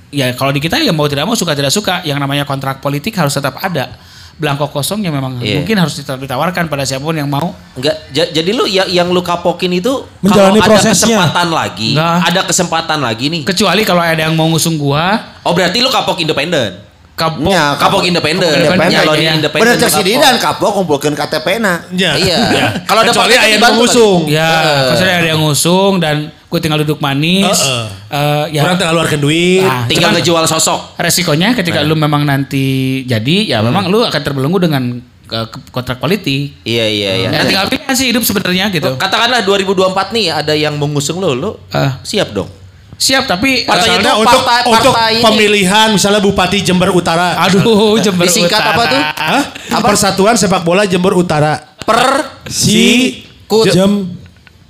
[0.10, 3.14] ya kalau di kita ya mau tidak mau suka tidak suka yang namanya kontrak politik
[3.14, 4.13] harus tetap ada.
[4.34, 5.62] Belangko kosong yang memang Iya.
[5.62, 7.54] mungkin harus ditawarkan pada siapa pun yang mau.
[7.74, 11.06] Enggak, ja- jadi lu yang, yang lu kapokin itu Menjalani kalau ada prosesnya.
[11.16, 12.18] kesempatan lagi, Enggak.
[12.24, 13.42] ada kesempatan lagi nih.
[13.44, 16.82] Kecuali kalau ada yang mau ngusung gua, Oh berarti lu kapok independen.
[17.14, 18.42] kapok Ya, Kapok kapok- independen.
[18.42, 19.32] kapok independen, Nyalonin iya.
[19.38, 19.64] independen.
[19.70, 20.08] Bener cek si kapok.
[20.10, 21.74] Didan kapok kumpulkan KTP na.
[21.94, 22.12] Ya.
[22.16, 22.38] Iya.
[22.84, 24.20] Kalau ada Kecuali paket ayah dibantu mengusung.
[24.26, 24.50] Ya,
[24.90, 26.16] maksudnya ada yang ngusung dan
[26.54, 27.50] gue tinggal duduk manis.
[27.58, 27.86] Heeh.
[28.08, 29.60] Eh, ya, Orang tengah luarkan duit.
[29.60, 30.94] Nah, Tinggal cuman ngejual sosok.
[30.96, 34.84] resikonya ketika lu memang nanti jadi, ya memang lu akan terbelenggu dengan
[35.24, 36.54] ke- kontrak politik.
[36.62, 37.26] Iya iya iya.
[37.26, 38.94] Ya, Nanti- tinggal pilihan sih hidup sebenarnya gitu.
[38.94, 41.90] Katakanlah 2024 nih ada yang mengusung lo, lo Eh.
[42.04, 42.46] siap dong.
[42.94, 45.24] Siap tapi Partai Misalnya itu untuk partai- untuk partai ini.
[45.26, 47.36] pemilihan misalnya Bupati Jember Utara.
[47.42, 48.70] aduh Jember Disingkat Utara.
[48.70, 49.02] apa tuh?
[49.02, 49.44] Hah?
[49.82, 51.58] Persatuan Sepak Bola Jember Utara.
[51.80, 52.00] Per
[52.46, 53.68] Si Kut.
[53.68, 54.14] jam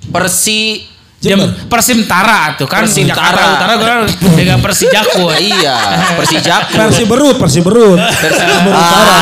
[0.04, 0.82] Persi
[1.24, 1.40] Jem,
[1.72, 3.32] Persimtara tuh kan Persimtara.
[3.32, 4.00] Jakarta Utara gue kan
[4.38, 5.32] dengan Persijaku.
[5.56, 5.76] iya,
[6.20, 6.76] Persijaku.
[6.76, 7.96] versi berut, versi berut.
[7.96, 9.18] Jember Utara.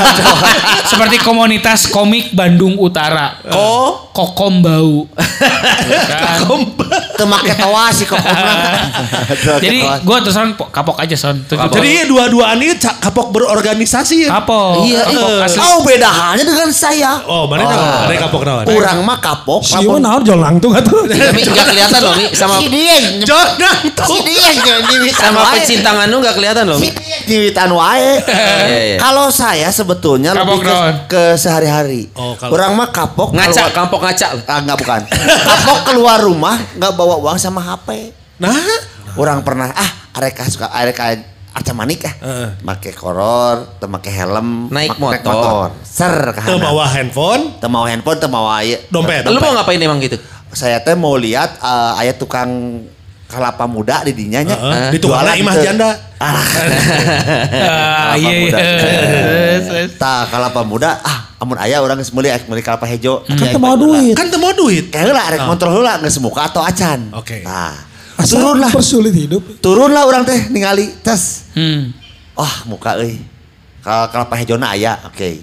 [0.90, 3.36] Seperti komunitas komik Bandung Utara.
[3.46, 5.06] Ko Kokom bau.
[5.06, 6.66] Kan?
[7.14, 8.52] Temake tawa si kokomna.
[9.62, 10.36] Jadi gue terus
[10.74, 11.38] kapok aja son.
[11.46, 11.78] Kapok.
[11.78, 14.28] Jadi dua-duaan ini kapok berorganisasi ya.
[14.40, 14.82] kapok.
[14.82, 15.62] Iya, kapok iya.
[15.62, 17.22] Oh beda halnya dengan saya.
[17.22, 18.10] Oh, mana oh.
[18.10, 18.64] Mana kapok naon?
[18.66, 19.62] Kurang mah kapok.
[19.62, 21.06] Si Iwan naon jual langtung atuh.
[21.12, 22.96] Tapi nggak kelihatan loh nih sama Si dia.
[23.20, 24.46] Jordan Si dia
[25.12, 25.52] sama wae.
[25.58, 26.76] pencintangan lu nggak kelihatan loh.
[26.76, 28.10] Si dia yang nyiwitan wae.
[28.22, 28.96] Iya, iya.
[28.98, 32.08] Kalau saya sebetulnya Kapok lebih ke, ke sehari-hari.
[32.12, 33.30] Oh, kalau- Kurang mah kapok.
[33.30, 34.26] Ngaca, keluar- kampok ngaca.
[34.44, 35.00] Ah, enggak bukan.
[35.40, 38.14] kapok keluar rumah nggak bawa uang sama HP.
[38.38, 38.54] Nah,
[39.12, 41.10] Orang pernah ah areka suka areka
[41.50, 42.14] arca manik ah.
[42.62, 45.74] Make koror, teu make helm, Naik mak- motor.
[45.82, 48.78] Ser ke teu handphone, Teu mau handphone, teu aya.
[48.86, 49.26] dompet.
[49.26, 50.14] Lu mau ngapain emang gitu?
[50.50, 52.82] Saya teh mau lihat eh, aya tukang
[53.30, 54.58] kalapa muda di dinya nya.
[54.58, 55.62] Heeh, di tukang imah teu.
[55.62, 55.90] janda.
[56.18, 56.42] Ah,
[58.18, 58.30] iya.
[58.42, 58.58] muda.
[58.58, 59.86] iya.
[59.94, 62.28] Tah kalapa muda ah amun aya urang geus meuli
[62.60, 63.22] kalapa hejo.
[63.24, 64.18] Kan teu mau duit.
[64.18, 64.90] Kan teu mau duit.
[64.90, 67.14] Kayak heula rek kontrol heula geus muka atau acan.
[67.14, 67.46] Oke.
[67.46, 67.78] Nah,
[68.26, 68.68] turun lah.
[68.74, 69.62] persulit hidup.
[69.62, 71.48] Turun lah orang teh ningali tes.
[71.54, 71.94] Hmm.
[72.34, 73.22] Wah, muka euy.
[73.80, 75.40] Kalau kalapa hejona aya, oke.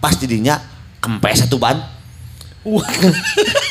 [0.00, 0.56] Pas didinya
[1.02, 1.76] kempes satu ban.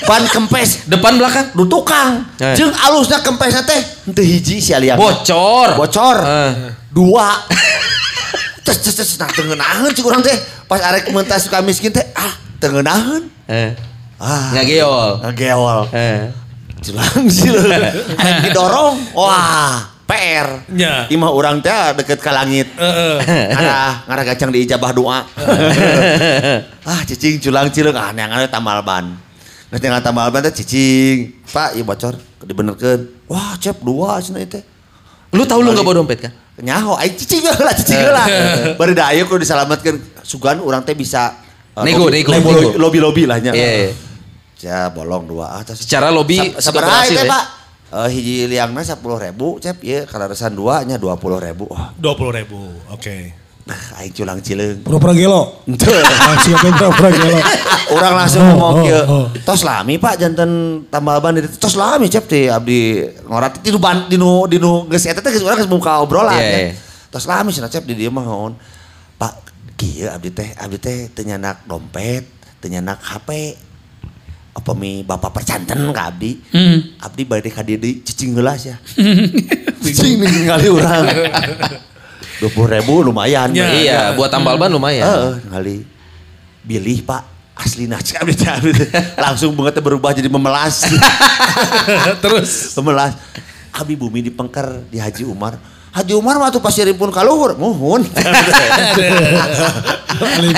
[0.06, 1.52] ban kempes Depan belakang.
[1.58, 2.24] du tukang.
[2.38, 2.54] Eh.
[2.56, 4.98] Jeung alusna kempesna teh henteu hiji si aliang.
[4.98, 5.76] Bocor.
[5.76, 6.18] Bocor.
[6.22, 6.52] Eh.
[6.94, 7.30] Dua.
[8.66, 10.34] Tes tes tes nah tengenaheun cik urang teh.
[10.66, 13.30] Pas arek mentas suka miskin teh ah tengenaheun.
[13.46, 13.78] Eh.
[14.18, 14.54] Ah.
[14.58, 15.22] Ngageol.
[15.22, 15.80] Ngageol.
[15.94, 16.34] Eh.
[16.82, 17.62] Jelang sih lu.
[18.22, 19.18] Arek didorong.
[19.18, 20.66] Wah, PR.
[20.74, 21.06] Ya.
[21.10, 22.70] Imah urang teh deket ka langit.
[22.82, 23.22] Heeh.
[23.54, 25.20] Ngarah, ngarah gacang di ijabah doa.
[26.86, 29.25] ah, cicing culang cileung ah neangan tambal ban.
[29.74, 31.42] Neangan tambal ban teh cicing.
[31.50, 33.10] Pak, ieu bocor dibenerkeun.
[33.26, 34.64] Wah, cep dua ieu teh.
[35.34, 36.32] Lu tahu lu nggak bawa dompet kan?
[36.62, 38.24] Nyaho, aing cicing heula, cicing heula.
[38.80, 39.98] Bari da aya kudu disalametkeun.
[40.24, 41.36] Sugan urang teh bisa
[41.76, 42.80] eh, Nego, lobi- nego, lobi- nego.
[42.80, 43.52] Lobi-lobi lah nya.
[43.52, 43.92] Iya, iya.
[44.66, 47.30] Ya bolong dua ah terus Secara lobby sabaraha berhasil ya?
[47.30, 47.46] Pak?
[47.96, 51.70] Eh, hiji liangna sepuluh ribu, cep ya kalau resan dua nya dua puluh ribu.
[52.00, 52.58] Dua puluh ribu.
[52.90, 53.30] Oke.
[53.30, 54.86] nah, aing culang cileung.
[54.86, 55.66] Pura-pura gelo.
[55.66, 55.90] Ente.
[55.90, 57.38] Langsung ke pura-pura gelo.
[57.98, 59.02] Orang langsung Oh, ngomong oh, kieu.
[59.10, 59.26] oh.
[59.42, 61.50] Tos lami Pak janten tambal ban itu.
[61.58, 65.18] Tos lami cep teh abdi ngorat di nu ban di nu di nu geus eta
[65.22, 66.38] teh geus urang geus muka obrolan.
[66.38, 66.60] Iya, ya.
[66.70, 66.74] iya.
[67.10, 68.54] Tos lami cenah cep di dieu mah naon.
[69.18, 69.34] Pak
[69.74, 72.26] kieu abdi teh abdi teh teu nyanak dompet,
[72.62, 73.58] teu nyanak HP.
[74.56, 76.38] Apa mi bapak percanten ka abdi?
[76.54, 77.02] Hmm.
[77.02, 78.78] Abdi bade ka dieu deui cicing heula ya.
[79.86, 81.06] Cicing ningali urang.
[82.42, 83.50] 20 ribu lumayan.
[83.56, 83.68] Ya.
[83.72, 85.06] Iya, buat tambal ban lumayan.
[85.06, 85.78] Heeh, kali.
[86.66, 87.24] Bilih Pak,
[87.56, 88.26] asli naca.
[89.26, 90.84] Langsung bunga teh berubah jadi memelas.
[92.24, 92.74] Terus.
[92.82, 93.14] memelas.
[93.76, 95.60] Abi bumi dipengker di Haji Umar.
[95.96, 98.04] Haji Umar mah tuh pasti rimpun kaluhur, muhun.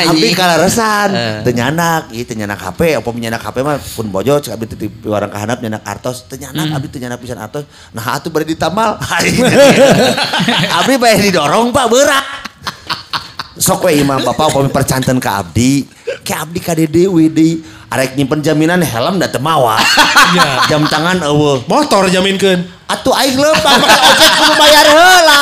[0.10, 1.14] Abi kalaresan,
[1.46, 5.06] teu nyanak, ieu teu nyanak HP, apa nyanak HP mah pun bojo cek abi titip
[5.06, 7.70] warang kahanap nyanak artos, teu nyanak abi teu nyanak pisan artos.
[7.94, 8.98] Nah atuh bari ditamal.
[10.82, 12.26] abi bae didorong Pak berat.
[13.58, 15.86] Sok we imam bapak upami percanten ka abdi,
[16.28, 17.64] ke abdi ka dede we deui.
[17.88, 19.80] Arek nyimpen jaminan helm da teu mawa.
[20.68, 21.64] Jam tangan eueuh.
[21.72, 22.68] Motor jaminkeun.
[22.92, 25.42] Atuh aing leumpang make ojek kudu bayar heula.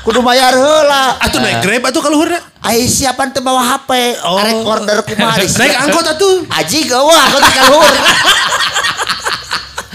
[0.00, 1.20] Kudu bayar heula.
[1.20, 2.40] Atuh naik Grab atuh kaluhurna.
[2.64, 4.16] Aing siapan teu bawa HP.
[4.24, 4.40] Oh.
[4.40, 6.48] Arek order kumaha Naik angkot atuh.
[6.48, 7.94] Aji eueuh angkot ka luhur.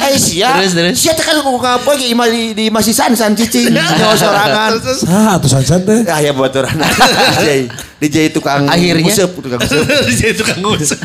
[0.02, 0.58] Hai sia.
[0.58, 0.94] Terus, terus.
[0.98, 3.70] Sia teh kan ku apa ge imah di di masih san san cicing.
[3.74, 4.72] Nyawa sorangan.
[5.06, 6.02] Ah, atuh sansan teh.
[6.10, 6.74] Ah ya baturan.
[8.02, 9.06] DJ DJ tukang Akhirnya?
[9.06, 9.86] nguseup, tukang nguseup.
[10.18, 10.98] Jadi tukang ngusuk.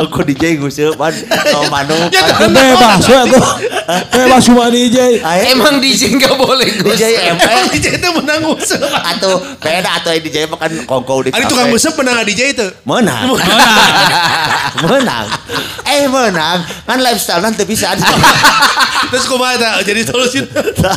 [0.00, 1.12] Aku DJ nguseup pan.
[1.52, 2.08] Mau manuk.
[2.48, 3.44] Bebas we atuh.
[4.08, 5.20] Bebas cuma DJ.
[5.52, 6.96] Emang DJ nggak boleh Gus.
[6.96, 8.80] DJ Emang DJ itu menang ngusuk.
[8.80, 11.52] atau beda atau DJ makan kongko di Ari kafe.
[11.52, 12.66] tukang ngusuk menang DJ itu.
[12.88, 13.36] menang
[14.88, 15.26] menang
[15.84, 17.92] eh menang kan lifestyle nanti bisa
[19.10, 19.82] Terus kumaha?
[19.82, 20.38] Jadi solusi.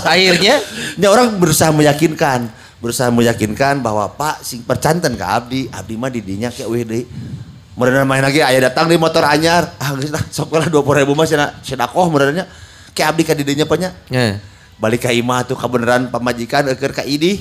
[0.06, 0.62] Akhirnya
[0.95, 5.72] ini orang berusaha meyakinkan berusaha meyakinkan bahwa Pak sing percanten ke Abdi.
[5.72, 7.08] Abdi mah didinya kayak weh deui
[7.80, 9.72] Mereka main lagi ayah datang di motor anyar.
[9.80, 12.43] Ah geus lah sok lah dua puluh ribu mah cenah sedakoh mereka
[12.91, 14.38] kayak Abdi ka didinya nya Ya.
[14.78, 17.39] balik ke imah tuh kebenaran pamajikan eker ka ini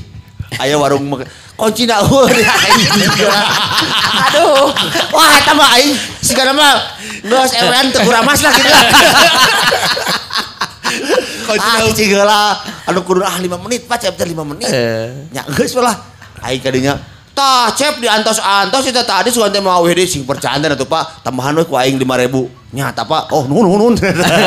[0.62, 1.10] aya warung
[1.58, 3.42] kunci na eueuh di aing juga.
[4.30, 4.70] aduh.
[5.10, 6.78] Wah eta mah aing sigana mah
[7.20, 8.72] geus ewean teu kuramas lah gitu
[11.50, 13.98] ah cicing heula anu kudu ah 5 menit pak.
[14.02, 14.70] Cep 5 menit.
[14.70, 15.30] Eh.
[15.34, 15.96] nya geus lah
[16.46, 16.98] aing kadinya
[17.32, 21.24] tah cep di antos-antos eta tadi sugan teh mau we deui sing percanten atuh pak.
[21.26, 23.94] Tambahan we ku aing 5000 nya eta pak oh nuhun nuhun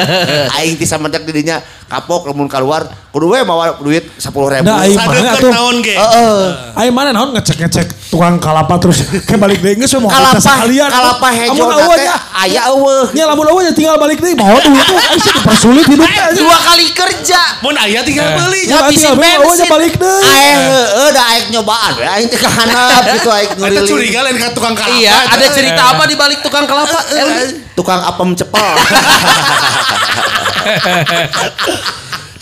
[0.58, 4.98] aing ti samantek di dinya kapok lamun keluar kudu we bawa duit 10000 Nah, aing
[4.98, 5.54] mana tuh?
[5.54, 5.94] naon ge.
[5.94, 6.42] Heeh.
[6.74, 10.90] Ayo mana naon ngecek-ngecek tukang kalapa terus ke balik deui geus mau kalapa sekalian.
[10.90, 12.10] kalapa hejo teh
[12.42, 16.24] aya eueuh Nya lamun eueuh tinggal balik deui mau duit tuh aing sih dipersulit hidupnya
[16.34, 16.42] aja.
[16.42, 17.42] Dua kali kerja.
[17.62, 18.66] Mun aya tinggal beli.
[18.66, 19.70] Ya balik eueuh nya bensin.
[19.70, 20.26] balik deui.
[20.26, 24.50] aing heueuh da aing nyobaan we aing teh kahanap gitu aing ngeliling curiga lain ka
[24.58, 24.98] tukang kalapa.
[24.98, 27.00] Iya, ada cerita apa di balik tukang kelapa?
[27.14, 28.72] Eh, tukang apem cepel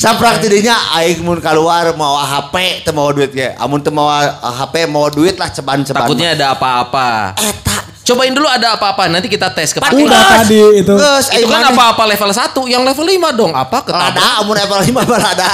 [0.04, 3.56] Saprak tidinya aing mun keluar mau HP teu mau duit ge.
[3.56, 6.04] Amun teu mau HP mau duit lah ceban-ceban.
[6.04, 7.32] Takutnya ada apa-apa.
[7.40, 9.96] eta Cobain dulu ada apa-apa, nanti kita tes ke Pak.
[9.96, 10.92] Udah tadi itu.
[10.92, 13.52] Geus Itu aing kan apa-apa level 1, yang level 5 dong.
[13.56, 14.20] Apa ketabrak?
[14.20, 15.52] Lada amun level 5 mah lada.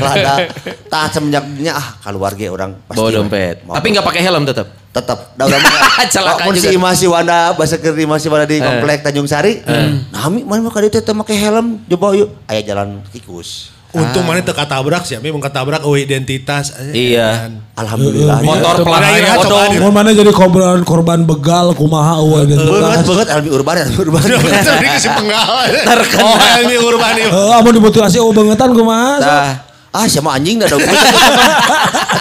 [0.00, 0.34] Lada.
[0.92, 2.96] Tah semenjak dinya ah keluar ge orang pasti.
[2.96, 3.68] Bawa dompet.
[3.68, 4.79] Tapi nggak pakai helm tetap.
[4.90, 5.62] Tetap da urang
[6.14, 6.92] Celaka si juga.
[6.98, 9.62] Si Wanda bahasa keur Imah si Wanda di komplek Tanjung Sari.
[10.10, 13.70] Nami mana mah ka dieu teh make helm coba yuk aya jalan tikus.
[13.90, 16.78] Untung mana teu katabrak sih, memang katabrak eueuh identitas.
[16.94, 17.50] Iya.
[17.74, 18.38] Alhamdulillah.
[18.38, 19.02] Motor pelan
[19.34, 19.50] odong.
[19.50, 23.06] coba Mau mana jadi korban korban begal kumaha Banget identitas.
[23.10, 24.22] banget Albi Urban Albi Urban.
[24.70, 25.74] Tadi ke si penggal.
[25.74, 26.22] Terkena.
[26.22, 27.14] Oh, Helmi Urban.
[27.18, 29.10] Heeh, amun dimutilasi eueuh bangetan kumaha.
[29.18, 30.78] Nah, Ah sama anjing dah dong.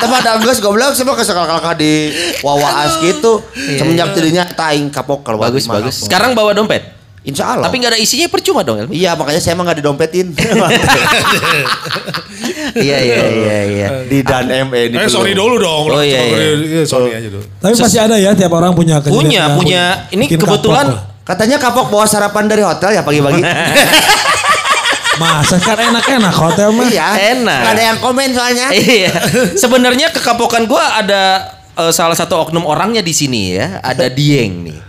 [0.10, 2.10] Mah ada geus goblok sama kesakal-kalak di
[2.42, 3.46] wawaas gitu.
[3.54, 6.10] Semenjak jadinya taing kapok kalau bagus bagus.
[6.10, 6.98] Sekarang bawa dompet.
[7.30, 7.68] Insya Allah.
[7.70, 8.96] Tapi nggak ada isinya percuma dong, Elmi.
[8.96, 10.34] Iya makanya saya emang gak didompetin.
[12.70, 13.88] Iya iya iya iya.
[14.08, 15.90] di dan ME di Eh sorry dulu dong.
[15.92, 16.56] Oh, iya, iya.
[16.56, 17.44] iya, Sorry aja dulu.
[17.60, 20.08] Tapi pasti ada ya tiap orang punya Punya punya.
[20.14, 20.96] Ini kebetulan.
[21.28, 23.42] Katanya kapok bawa sarapan dari hotel ya pagi-pagi.
[25.20, 26.88] Masa kan enak-enak hotel mah.
[26.88, 27.36] iya.
[27.36, 27.60] Enak.
[27.62, 28.68] Gak ada yang komen soalnya.
[28.72, 29.12] Iya.
[29.62, 31.44] Sebenarnya kekapokan gua ada
[31.76, 33.84] eh, salah satu oknum orangnya di sini ya.
[33.84, 34.80] Ada Dieng nih.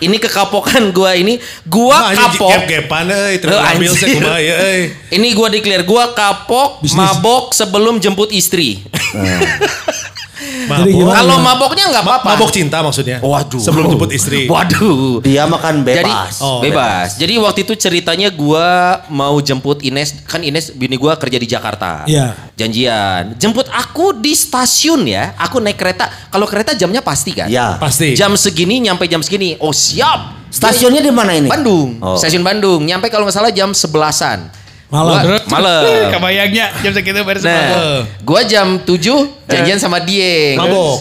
[0.00, 1.36] Ini kekapokan gua ini,
[1.68, 2.48] gua Nah, kapok.
[2.48, 3.92] gap-gapan euy, terus Oh, ambil
[4.40, 4.82] ya euy.
[5.12, 6.96] Ini gua declare gua kapok, Bisnis.
[6.96, 8.80] mabok sebelum jemput istri.
[10.40, 11.16] Jadi gimana?
[11.20, 12.28] Kalau maboknya nggak apa-apa.
[12.34, 13.18] Mabok cinta maksudnya.
[13.20, 13.60] Waduh.
[13.60, 14.48] Sebelum jemput istri.
[14.48, 15.20] Waduh.
[15.20, 16.34] Dia makan Jadi bebas.
[16.40, 17.20] Oh, bebas.
[17.20, 22.08] Jadi waktu itu ceritanya gua mau jemput Ines, kan Ines bini gua kerja di Jakarta.
[22.08, 22.32] Iya.
[22.56, 23.36] Janjian.
[23.36, 25.36] Jemput aku di stasiun ya.
[25.36, 26.08] Aku naik kereta.
[26.32, 27.48] Kalau kereta jamnya pasti kan?
[27.48, 27.76] Iya.
[27.76, 28.16] Pasti.
[28.16, 29.60] Jam segini nyampe jam segini.
[29.60, 30.40] Oh siap.
[30.50, 31.46] Stasiunnya di mana ini?
[31.46, 32.02] Bandung.
[32.02, 32.18] Oh.
[32.18, 32.82] Stasiun Bandung.
[32.82, 34.50] Nyampe kalau nggak salah jam sebelasan.
[34.90, 35.22] Malam.
[35.22, 35.82] Gua- malam.
[36.14, 38.90] Kebayangnya jam segitu beres Nah, gua jam 7
[39.46, 40.58] janjian sama Dieng.
[40.58, 40.98] Mabok.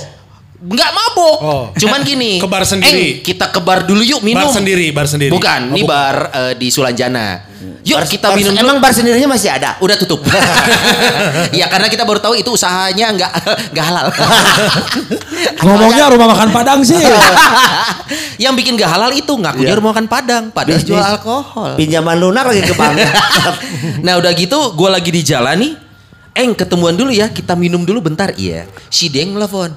[0.60, 1.38] Enggak mabok.
[1.40, 1.64] Oh.
[1.72, 2.36] Cuman gini.
[2.44, 3.20] Ke bar sendiri.
[3.20, 4.44] "Eng, kita ke bar dulu yuk minum.
[4.44, 5.32] Bar sendiri, bar sendiri.
[5.32, 5.90] Bukan, ini Oh, bukan.
[5.90, 7.48] bar eh, di Sulanjana.
[7.80, 8.60] Yuk Bar- kita bar- minum dulu.
[8.62, 9.80] Emang bar sendirinya masih ada?
[9.80, 10.20] Udah tutup.
[11.50, 13.32] Iya karena kita baru tahu itu usahanya nggak
[13.72, 14.08] nggak halal.
[15.60, 17.00] Ngomongnya rumah makan Padang sih.
[18.38, 19.80] Yang bikin nggak halal itu ngakunya Iya.
[19.80, 20.92] rumah makan Padang, padahal Bisnis.
[20.92, 21.72] jual alkohol.
[21.76, 23.00] Pinjaman lunak lagi ke bank.
[24.02, 25.72] nah udah gitu gue lagi di jalan nih.
[26.36, 28.68] Eng ketemuan dulu ya kita minum dulu bentar iya.
[28.88, 29.72] Si Deng telepon.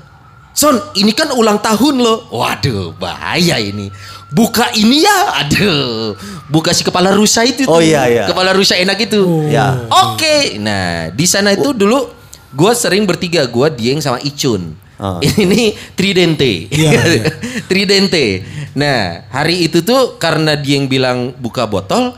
[0.53, 2.29] Son ini kan ulang tahun lo.
[2.29, 3.88] Waduh bahaya ini.
[4.33, 5.45] Buka ini ya.
[5.45, 6.17] Aduh.
[6.53, 7.65] Buka si kepala rusa itu.
[7.65, 7.85] Oh, tuh.
[7.85, 8.25] iya, iya.
[8.29, 9.49] Kepala rusa enak itu.
[9.49, 9.88] Ya.
[9.88, 10.61] Oke.
[10.61, 12.09] Nah di sana itu dulu
[12.53, 13.49] gue sering bertiga.
[13.49, 14.77] Gue Dieng sama Icun.
[15.01, 15.19] Ah.
[15.43, 16.69] Ini Tridente.
[16.69, 17.25] Iya, iya.
[17.69, 18.45] Tridente.
[18.77, 22.12] Nah hari itu tuh karena Dieng bilang buka botol.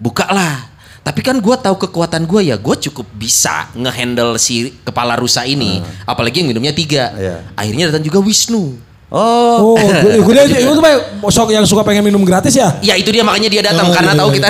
[0.00, 0.75] Bukalah.
[1.06, 5.78] Tapi kan gue tahu kekuatan gue ya, gue cukup bisa ngehandle si kepala rusa ini.
[6.02, 7.14] Apalagi yang minumnya tiga.
[7.14, 7.22] Ah.
[7.22, 7.36] Iya.
[7.54, 8.74] Akhirnya datang juga Wisnu.
[9.06, 9.78] Oh.
[9.78, 10.98] Oh, gue gue dia itu mah
[11.30, 12.74] sok yang suka pengen minum gratis ya.
[12.82, 14.36] Ya itu dia makanya dia datang Oh, karena iya, tahu iya.
[14.42, 14.48] kita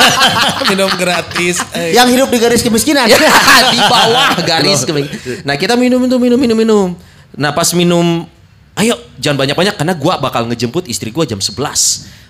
[0.70, 1.56] Minum gratis.
[1.74, 1.90] eh.
[1.98, 3.10] Yang hidup di garis kemiskinan.
[3.10, 3.18] Ya,
[3.74, 5.10] di bawah garis keming.
[5.42, 6.88] Nah kita minum minum minum minum minum.
[7.34, 8.30] Nah pas minum,
[8.78, 11.58] ayo jangan banyak banyak karena gua bakal ngejemput istri gua jam 11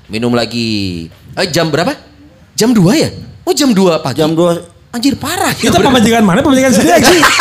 [0.08, 1.12] Minum lagi.
[1.36, 1.92] Eh jam berapa?
[2.56, 3.12] Jam 2 ya?
[3.42, 4.18] Oh jam 2 pagi.
[4.18, 5.54] Jam 2 Anjir parah.
[5.54, 6.42] ya, pemajikan mana?
[6.42, 7.22] Pemajikan sendiri sih.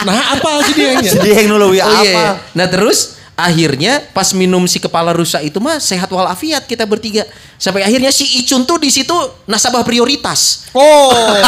[0.00, 2.04] Nah apa sih dia Sedih yang dulu ya Oh apa?
[2.04, 2.24] iya.
[2.52, 7.24] Nah terus akhirnya pas minum si kepala rusa itu mah sehat walafiat kita bertiga.
[7.56, 9.12] Sampai akhirnya si Icun tuh di situ
[9.46, 10.68] nasabah prioritas.
[10.72, 11.12] Oh.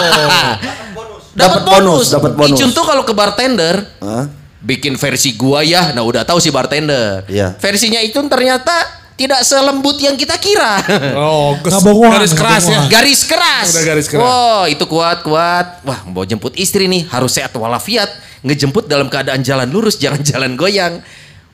[1.32, 2.06] Dapat Dapat bonus, bonus.
[2.10, 2.52] dapat bonus.
[2.52, 4.28] Icun tuh kalau ke bartender Hah?
[4.60, 5.92] bikin versi gua ya.
[5.92, 7.24] Nah udah tahu si bartender.
[7.24, 7.56] Iya.
[7.56, 8.72] Versinya Icun ternyata
[9.14, 10.80] tidak selembut yang kita kira.
[11.18, 12.80] Oh, kes- garis keras ya.
[12.88, 13.68] Garis keras.
[13.70, 14.22] Udah garis keras.
[14.22, 15.66] Wow, itu kuat kuat.
[15.84, 18.08] Wah, mau jemput istri nih harus sehat walafiat.
[18.42, 20.98] Ngejemput dalam keadaan jalan lurus, jangan jalan goyang.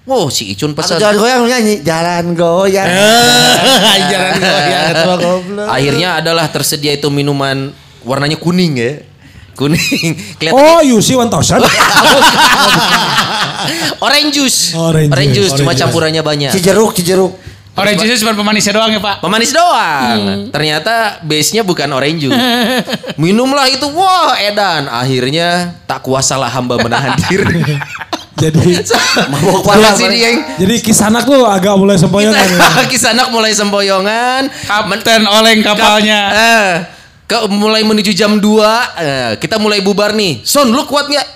[0.09, 1.05] Wow, si Icun Atau pesan.
[1.05, 2.89] jalan goyang nyanyi, jalan goyang.
[4.09, 5.69] Jalan goyang.
[5.69, 7.77] Akhirnya adalah tersedia itu minuman
[8.09, 9.05] warnanya kuning ya.
[9.59, 10.15] Kuning.
[10.39, 11.27] Kelihatan Oh, you see 1000.
[13.99, 14.73] orange juice.
[14.73, 15.53] Orange Orange juice.
[15.53, 16.51] cuma Orange campurannya banyak.
[16.55, 17.33] Cijeruk, cijeruk.
[17.75, 19.19] Orange juice cuma pemanisnya doang ya pak.
[19.19, 20.51] Pemanis doang.
[20.51, 22.39] Ternyata base-nya bukan orange juice.
[23.23, 24.87] Minumlah itu, wah edan.
[24.87, 27.63] Akhirnya tak kuasalah hamba menahan diri.
[28.39, 28.79] Jadi
[29.35, 29.99] Mabok parah.
[29.99, 30.63] si Dieng.
[30.63, 32.39] jadi kisanak tuh agak mulai sempoyongan.
[32.47, 32.87] ya.
[32.87, 34.47] Kisanak mulai sempoyongan.
[34.63, 36.21] Kapten oleng kapalnya.
[36.31, 36.71] Eh,
[37.29, 40.41] ke mulai menuju jam 2 eh, kita mulai bubar nih.
[40.49, 41.27] Son, lu kuat nggak?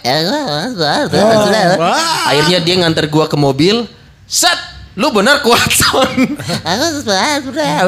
[2.33, 3.85] Akhirnya dia nganter gua ke mobil.
[4.25, 4.57] Set,
[4.93, 6.11] lu benar kuat Son.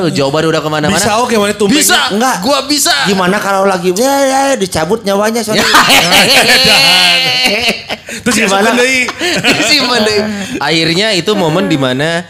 [0.08, 0.96] Jawaban udah ke mana-mana.
[0.96, 1.84] Bisa oke mana tumbengnya.
[1.84, 2.40] Bisa, Enggak.
[2.40, 2.94] gua bisa.
[3.04, 5.68] Gimana kalau lagi ya, ya, dicabut nyawanya soalnya.
[8.24, 8.72] Terus Gimana?
[8.72, 8.80] gimana?
[8.80, 9.04] Deui.
[9.58, 10.20] Disimpan deh.
[10.62, 12.24] Akhirnya itu momen di mana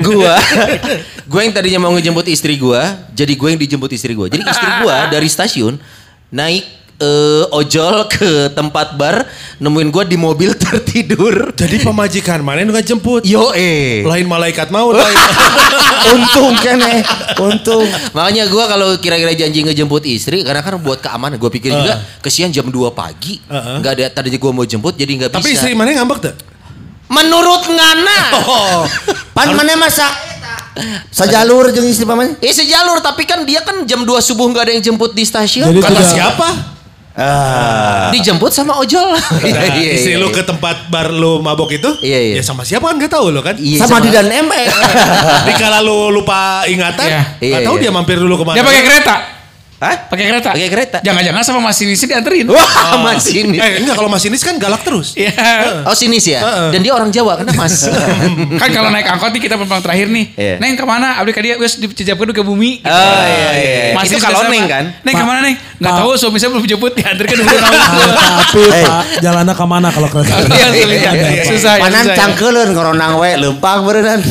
[0.00, 0.36] gua
[1.30, 4.68] gua yang tadinya mau ngejemput istri gua jadi gua yang dijemput istri gua jadi istri
[4.80, 5.76] gua dari stasiun
[6.30, 6.64] naik
[6.96, 9.26] eh, ojol ke tempat bar,
[9.56, 11.50] nemuin gue di mobil tertidur.
[11.52, 13.22] Jadi pemajikan mana yang nggak jemput?
[13.22, 14.02] Yo eh.
[14.02, 14.94] Lain malaikat maut.
[14.94, 15.14] lain.
[16.06, 17.00] Untung kene,
[17.34, 17.80] untung.
[18.12, 21.34] Makanya gue kalau kira-kira janji ngejemput istri, karena kan buat keamanan.
[21.34, 23.80] Gue pikir juga kesian jam 2 pagi, Heeh.
[23.80, 25.40] nggak ada tadi gue mau jemput, jadi nggak bisa.
[25.40, 26.34] Tapi istri mana yang ngambek tuh?
[27.06, 28.84] Menurut ngana, Oh,
[29.32, 30.12] Pan mana masa
[31.08, 32.34] sajalur jeung istri paman?
[32.36, 35.70] eh sejalur tapi kan dia kan jam 2 subuh nggak ada yang jemput di stasiun.
[35.70, 36.48] Jadi kata tidak- siapa?
[37.14, 38.10] Ah.
[38.10, 39.14] Dijemput sama ojol.
[39.44, 41.86] Iya, Nah, iya, istri iya, lu ke tempat bar lu mabok itu?
[42.02, 42.34] Iya, iya.
[42.38, 43.54] Ya sama siapa kan gak tahu lo kan?
[43.54, 44.62] Iya, Sama di dan ME.
[45.46, 47.22] Dikala lu lupa ingatan, Iya.
[47.34, 47.82] gak Iya, tahu iya.
[47.82, 48.56] dia mampir dulu ke mana.
[48.58, 49.14] Dia pakai kereta.
[49.84, 49.96] Hah?
[50.08, 50.48] Pakai kereta.
[50.56, 50.98] Pakai kereta.
[51.04, 52.48] Jangan-jangan sama masinisnya dianterin.
[52.48, 53.60] Wah, masinis.
[53.60, 55.12] Eh enggak kalau masinis kan galak terus.
[55.12, 55.36] Iya.
[55.84, 56.40] Oh sinis ya?
[56.40, 56.68] Heeh.
[56.72, 57.84] Dan dia orang Jawa, karena mas.
[58.64, 60.24] kan kalau naik angkot nih kita penumpang terakhir nih.
[60.34, 60.54] Iya.
[60.56, 61.20] Neng ke mana?
[61.20, 62.80] Abdi kadia wes dijemput ke bumi.
[62.80, 62.90] Oh
[63.28, 63.74] iya iya.
[63.92, 64.84] Masih Itu kalau neng kan?
[65.04, 65.56] Neng ke mana neng?
[65.74, 66.00] Nggak Pak.
[66.00, 70.34] tahu suami saya belum jemput diantarkan Ah, tapi Pak, jalannya ke mana kalau kereta?
[70.54, 71.00] Iya, sulit.
[71.44, 71.72] Susah.
[71.76, 74.22] Panan susah cangkeuleun koronang we leumpang berenang.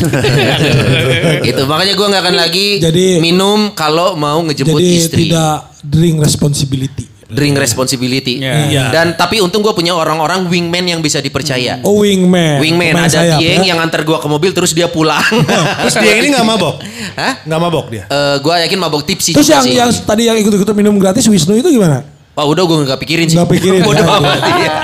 [1.44, 5.22] Itu makanya gue nggak akan lagi Jadi- minum kalau mau ngejemput Jadi istri.
[5.28, 5.43] tidak
[5.82, 7.06] drink responsibility.
[7.26, 8.38] Drink responsibility.
[8.38, 8.54] Iya.
[8.68, 8.84] Iya.
[8.92, 11.82] Dan tapi untung gue punya orang-orang wingman yang bisa dipercaya.
[11.82, 12.62] Oh wingman.
[12.62, 13.74] Wingman Pemain ada sayap, Dieng ya.
[13.74, 15.24] yang antar gue ke mobil terus dia pulang.
[15.82, 16.78] Terus dia ini gak mabok?
[17.20, 17.42] Hah?
[17.42, 18.06] Gak mabok dia?
[18.06, 19.74] Eh, gue yakin mabok tipsi Terus yang sih.
[19.74, 22.06] yang tadi yang ikut-ikut minum gratis Wisnu itu gimana?
[22.34, 23.38] Wah udah gue nggak pikirin sih.
[23.38, 24.38] Nggak pikirin, Bodoh ya, amat.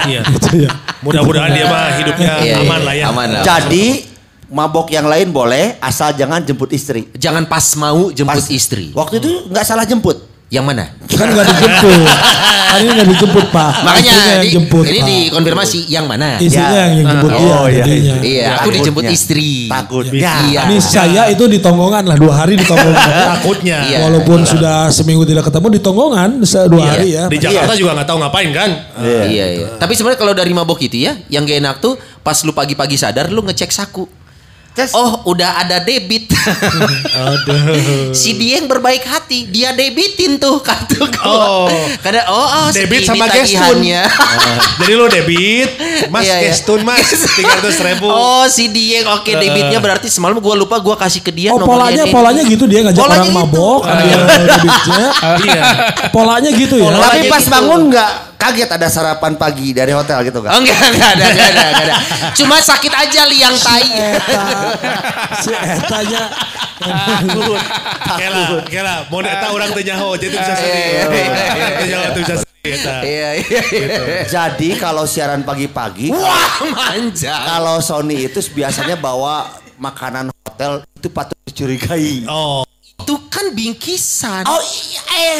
[0.05, 0.21] iya.
[0.53, 0.69] Iya.
[1.01, 2.55] Mudah-mudahan dia mah hidupnya Iya, iya.
[2.61, 3.05] aman lah ya.
[3.09, 3.41] Aman lah.
[3.41, 3.85] Jadi
[4.49, 7.09] mabok yang lain boleh asal jangan jemput istri.
[7.13, 8.89] Jangan pas mau jemput Pas- istri.
[8.91, 10.28] Waktu itu nggak salah jemput.
[10.49, 10.83] Yang mana?
[11.05, 12.05] Kan nggak dijemput.
[12.69, 13.71] Kan ini nggak dijemput Pak.
[13.81, 15.09] Makanya yang di- jemput, ini Pak.
[15.09, 16.37] dikonfirmasi yang mana?
[16.37, 16.85] Istrinya Ya.
[16.87, 18.15] yang jemput Oh, dia iya, jadinya.
[18.19, 18.73] Iya, aku Takutnya.
[18.75, 19.51] dijemput istri.
[19.67, 20.33] Takutnya.
[20.43, 20.59] Iya.
[20.65, 22.97] Ini saya itu di tonggongan lah dua hari di tonggongan.
[23.37, 23.77] Takutnya.
[23.85, 23.97] Iya.
[24.03, 26.29] Walaupun sudah seminggu tidak ketemu di tonggongan
[26.65, 26.89] dua Iya.
[26.89, 27.23] hari ya.
[27.25, 28.69] Di Jakarta juga gak tahu ngapain kan?
[29.29, 29.67] Iya, iya.
[29.77, 33.29] Tapi sebenarnya kalau dari mabok itu ya, yang gak enak tuh pas lu pagi-pagi sadar
[33.29, 34.09] lu ngecek saku.
[34.71, 34.93] Tes.
[34.93, 36.29] Oh, udah ada debit.
[38.13, 41.65] si dia yang berbaik hati, dia debitin tuh kartu gua.
[41.65, 41.67] Oh.
[41.99, 43.59] Karena oh, oh Debit sama gestun.
[43.75, 44.01] tagihannya.
[44.79, 45.69] Jadi lo debit,
[46.07, 46.47] mas Iya, iya.
[46.47, 47.01] gestun mas,
[47.33, 48.07] tiga ratus ribu.
[48.07, 49.09] Oh, si Dieng.
[49.11, 52.13] Oke, debitnya berarti semalam gua lupa gua kasih ke dia Oh polanya ini.
[52.13, 53.39] polanya gitu dia ngajak Polanya orang gitu.
[53.41, 55.03] mabok, ambil debitnya.
[55.39, 55.63] Iya.
[56.09, 56.85] Polanya gitu ya.
[56.85, 57.51] Pola- Tapi Polanya pas gitu.
[57.51, 60.55] bangun nggak kaget ada sarapan pagi dari hotel gitu kan?
[60.55, 61.95] Oh enggak, enggak ada, enggak ada, enggak ada.
[62.39, 63.87] Cuma sakit aja liang tai.
[64.15, 64.43] Eta,
[65.43, 66.23] si etanya
[66.79, 67.59] Takut.
[68.15, 68.95] Kela, kela.
[69.11, 70.71] Mau eta orang teu nyaho, jadi bisa sedih.
[70.71, 71.43] Iya, iya, iya.
[71.51, 72.71] Orang teu nyaho tuh bisa sedih.
[72.71, 72.93] eta.
[73.03, 74.23] Iya, iya, iya.
[74.23, 77.35] Jadi kalau siaran pagi-pagi, Wah, manja.
[77.43, 82.23] kalau Sony itu biasanya bawa makanan hotel itu patut dicurigai.
[82.31, 82.63] Oh,
[82.99, 84.43] Itu kan bingkisan.
[84.47, 85.39] Oh iya, eh.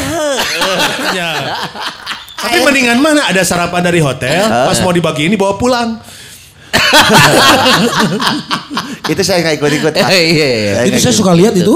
[1.16, 1.32] ya.
[2.40, 6.00] Tapi mendingan mana ada sarapan dari hotel, pas mau dibagiin dibawa pulang.
[9.10, 9.94] itu saya nggak ikut-ikut.
[9.98, 10.72] Eh, iya, iya.
[10.78, 11.74] Saya itu saya suka lihat itu.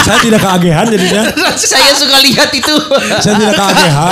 [0.00, 1.22] saya tidak keagehan jadinya.
[1.58, 2.74] Saya suka lihat itu.
[3.20, 4.10] Saya tidak keagehan.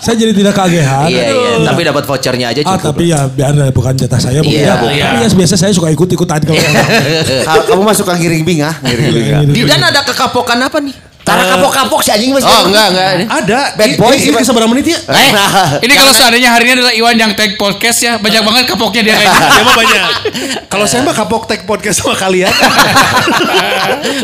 [0.00, 1.06] Saya jadi tidak keagehan.
[1.08, 1.50] Iya, iya.
[1.64, 2.92] Tapi dapat vouchernya aja Ah cukup.
[2.92, 4.90] tapi ya biar bukan jatah saya mungkin Iya, ya.
[4.90, 5.06] iya.
[5.14, 6.86] Tapi ya biasa saya suka ikut-ikutan kalau orang.
[7.46, 9.40] Kalau kamu masuk ke giring bing ah, giring bing ah.
[9.46, 10.94] Di dan ada kekapokan apa nih?
[11.30, 12.50] Cara kapok-kapok si anjing masih.
[12.50, 13.10] Oh, enggak, enggak.
[13.30, 13.60] Ada.
[13.78, 14.98] Bad boy ini, sih, ini seberapa menit ya?
[14.98, 15.30] Eh,
[15.80, 19.14] Ini kalau seandainya hari ini adalah Iwan yang tag podcast ya, banyak banget kapoknya dia
[19.14, 19.46] kayak gitu.
[19.46, 20.04] Dia mah banyak.
[20.66, 22.50] Kalau saya mah kapok tag podcast sama kalian.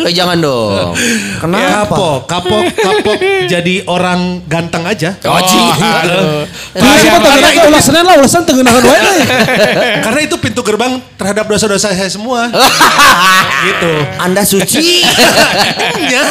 [0.03, 0.99] eh, jangan dong.
[1.38, 1.87] Kenapa?
[1.87, 5.14] Kapok, kapok, kapok jadi orang ganteng aja.
[5.23, 5.59] Oh, Ci.
[6.75, 9.21] Nah, siapa tahu kita ulah Senin lah, ulah Senin tengenahan wae euy.
[10.03, 12.51] Karena itu pintu gerbang terhadap dosa-dosa saya semua.
[13.66, 13.90] gitu.
[14.19, 15.05] Anda suci.
[16.12, 16.23] ya,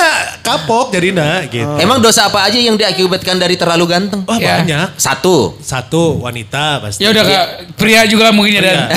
[0.42, 1.76] kapok jadi nah gitu.
[1.78, 4.22] Emang dosa apa aja yang diakibatkan dari terlalu ganteng?
[4.24, 4.60] Wah Ya.
[4.60, 4.96] banyak.
[4.96, 5.56] Satu.
[5.58, 7.02] Satu wanita pasti.
[7.02, 8.78] Ya udah Kak, pria juga mungkin ya dan.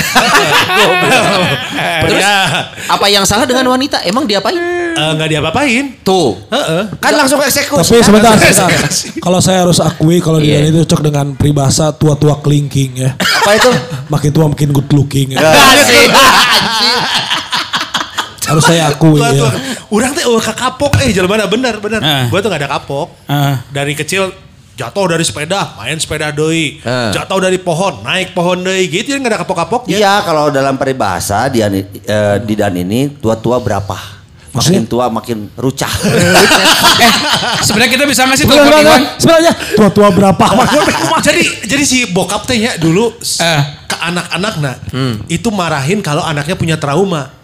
[1.99, 2.37] Terus Pria.
[2.87, 4.03] apa yang salah dengan wanita?
[4.03, 4.57] Emang diapain?
[4.59, 5.85] Eh, nggak diapa-apain.
[6.03, 6.35] Tuh.
[6.49, 6.83] Heeh.
[6.97, 7.95] Kan langsung eksekusi.
[7.95, 8.71] Tapi sebentar, sebentar.
[9.19, 10.71] Kalau saya harus akui kalau dia Iya.
[10.71, 13.11] itu cocok dengan peribahasa tua-tua kelingking ya.
[13.15, 13.71] Apa itu?
[14.09, 15.39] Makin tua makin good looking ya.
[15.39, 16.11] Asik.
[16.11, 17.01] Anjing.
[18.49, 19.45] Harus saya akui ya.
[19.89, 22.01] Orang teh oh, kapok eh jalan mana bener bener.
[22.01, 22.29] Ah.
[22.29, 23.09] Gue tuh gak ada kapok.
[23.25, 23.65] Ah.
[23.69, 24.29] Dari kecil
[24.77, 26.79] jatuh dari sepeda, main sepeda deui.
[26.85, 27.09] Ah.
[27.11, 29.97] Jatuh dari pohon, naik pohon deui gitu jadi gak ada kapok-kapoknya.
[29.97, 31.83] Iya, kalau dalam peribahasa di, eh,
[32.39, 34.21] di dan ini tua-tua berapa?
[34.49, 35.89] Makin tua makin rucah.
[36.99, 37.15] Eh,
[37.63, 39.03] sebenarnya kita bisa ngasih Sebenarnya, telepon Iwan.
[39.23, 40.45] sebenarnya, tua-tua berapa?
[41.31, 43.63] jadi jadi si bokap teh ya dulu Eh.
[43.87, 44.75] ke anak-anak nah
[45.31, 47.38] itu marahin kalau anaknya punya trauma.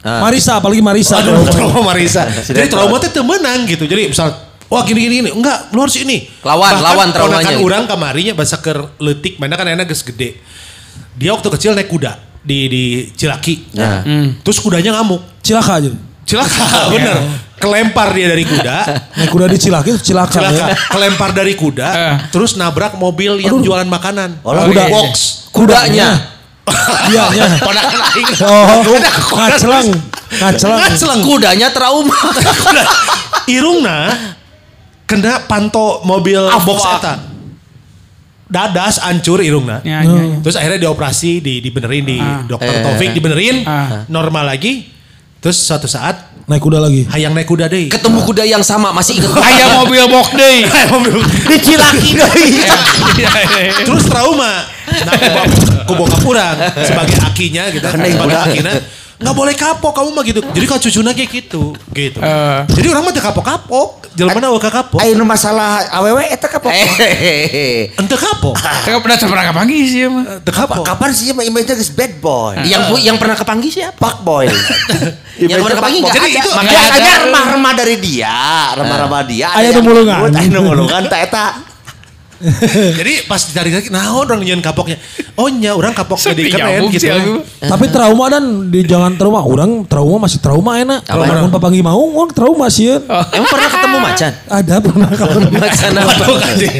[0.00, 1.20] Marisa, apalagi Marisa.
[1.20, 2.24] Aduh, trauma Marisa.
[2.26, 3.84] Jadi trauma teh teu meunang gitu.
[3.84, 4.32] Jadi misal
[4.70, 5.30] Wah gini gini gini.
[5.34, 6.30] Enggak, lu harus ini.
[6.46, 7.66] Lawan, Bahkan lawan traumanya gitu.
[7.66, 10.38] orang kamarinya bahasa ker letik, mana kan enak geus gede.
[11.18, 13.66] Dia waktu kecil naik kuda di di Cilaki.
[13.74, 14.06] Nah.
[14.46, 15.42] Terus kudanya ngamuk.
[15.42, 15.90] Cilaka aja.
[16.22, 17.18] Cilaka, bener.
[17.58, 18.76] Kelempar dia dari kuda.
[19.18, 20.38] Naik kuda di Cilaki cilaka.
[20.38, 20.76] Cilaka, ya.
[20.88, 22.16] kelempar dari kuda, Eh.
[22.30, 24.38] terus nabrak mobil yang jualan makanan.
[24.40, 24.86] Oh, Kuda.
[24.86, 25.44] Box.
[25.50, 26.39] Kudanya.
[27.10, 27.46] Iya, iya.
[27.66, 28.28] Ponakan aing.
[28.44, 28.94] Oh,
[29.36, 29.88] ngacelang.
[30.30, 30.80] Ngacelang.
[30.94, 31.20] Seleng.
[31.24, 32.14] Kudanya trauma.
[33.46, 33.98] Irungna
[35.04, 37.14] kena panto mobil box eta.
[38.50, 39.78] Dadas hancur irungna.
[39.86, 40.36] Ya, ya, ya.
[40.42, 42.42] Terus akhirnya dioperasi, di dibenerin di Ah.
[42.42, 42.82] dokter Eh.
[42.82, 44.02] Taufik dibenerin, Ah.
[44.10, 44.90] normal lagi.
[45.38, 47.06] Terus suatu saat Naik kuda lagi.
[47.06, 47.86] hayang naik kuda deh.
[47.86, 49.38] Ketemu kuda yang sama masih ingat.
[49.38, 50.66] Aya mobil box deui.
[51.46, 52.48] Di Cilaki deui.
[53.86, 54.66] Terus trauma.
[54.90, 55.14] Nah,
[55.90, 57.86] ku bokap orang sebagai akinya gitu.
[57.90, 58.72] Sebagai akinya
[59.20, 60.40] nggak boleh kapok kamu mah gitu.
[60.40, 62.18] Jadi kalau cucuna kayak gitu gitu.
[62.24, 62.64] Uh.
[62.72, 64.98] jadi orang mah kapok kapok jalan mana awak kapok?
[65.04, 66.70] Ayo masalah aww itu eh, kapok.
[66.72, 68.56] Eh, Ente kapok?
[68.64, 68.80] Ah.
[68.80, 70.24] Kita pernah pernah kepanggil sih ya, mah?
[70.40, 70.84] Ente kapok.
[70.88, 71.44] Kapan sih ya, mah?
[71.44, 72.56] Image is bad boy.
[72.64, 74.48] Yang yang pernah kepanggil siapa pak boy.
[75.40, 77.12] Yang pernah kepanggil jadi itu makanya ya, ada.
[77.24, 78.36] remah remah dari dia
[78.76, 79.48] remah remah dia.
[79.52, 81.69] Ada numulungan ada numulungan tak
[82.98, 84.96] Jadi pas ditarik-tarik, nah orang nyian kapoknya.
[85.36, 87.04] Oh nya, orang kapok jadi keren gitu.
[87.04, 87.44] sih aku.
[87.60, 89.44] Tapi trauma dan di jangan trauma.
[89.44, 91.04] Orang trauma masih trauma enak.
[91.04, 92.88] Kalau mau papangi mau, orang trauma sih.
[93.36, 94.32] Emang pernah ketemu macan?
[94.48, 96.24] Ada pernah kalau Macan apa?
[96.48, 96.74] Anjing.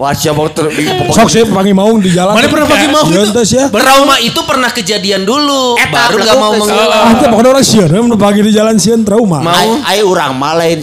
[0.00, 0.66] Wah siapa ter
[1.14, 2.32] Sok sih papangi mau di jalan.
[2.32, 3.28] Mana pernah pakai mau Ya gitu?
[3.32, 3.64] entes ya.
[3.68, 6.90] Trauma itu pernah kejadian dulu, Eta, baru gak mau mengulang.
[6.90, 9.44] Ah, itu pokoknya orang sieun, pagi di jalan sieun trauma.
[9.44, 9.52] Mau.
[9.52, 10.80] Ai ai urang mah lain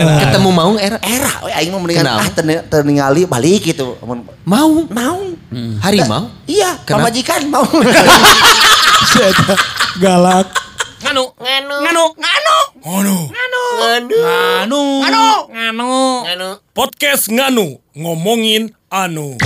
[0.00, 0.20] eraan.
[0.24, 3.94] Ketemu mau era Era, we aing mah mendingan ah teu teu ningali balik gitu.
[4.00, 5.20] Amun mau mau.
[5.84, 6.32] harimau.
[6.48, 7.10] Iya, Kenapa?
[7.10, 7.62] pamajikan mau.
[10.02, 10.48] Galak.
[11.02, 11.24] Nganu.
[11.36, 11.74] Nganu.
[11.84, 12.04] Nganu.
[12.16, 12.56] Nganu.
[12.80, 13.16] Nganu.
[13.80, 14.82] Nganu.
[15.02, 15.24] Nganu.
[15.52, 15.92] Nganu.
[16.24, 16.48] Nganu.
[16.72, 17.76] Podcast Nganu.
[17.96, 19.36] Ngomongin anu.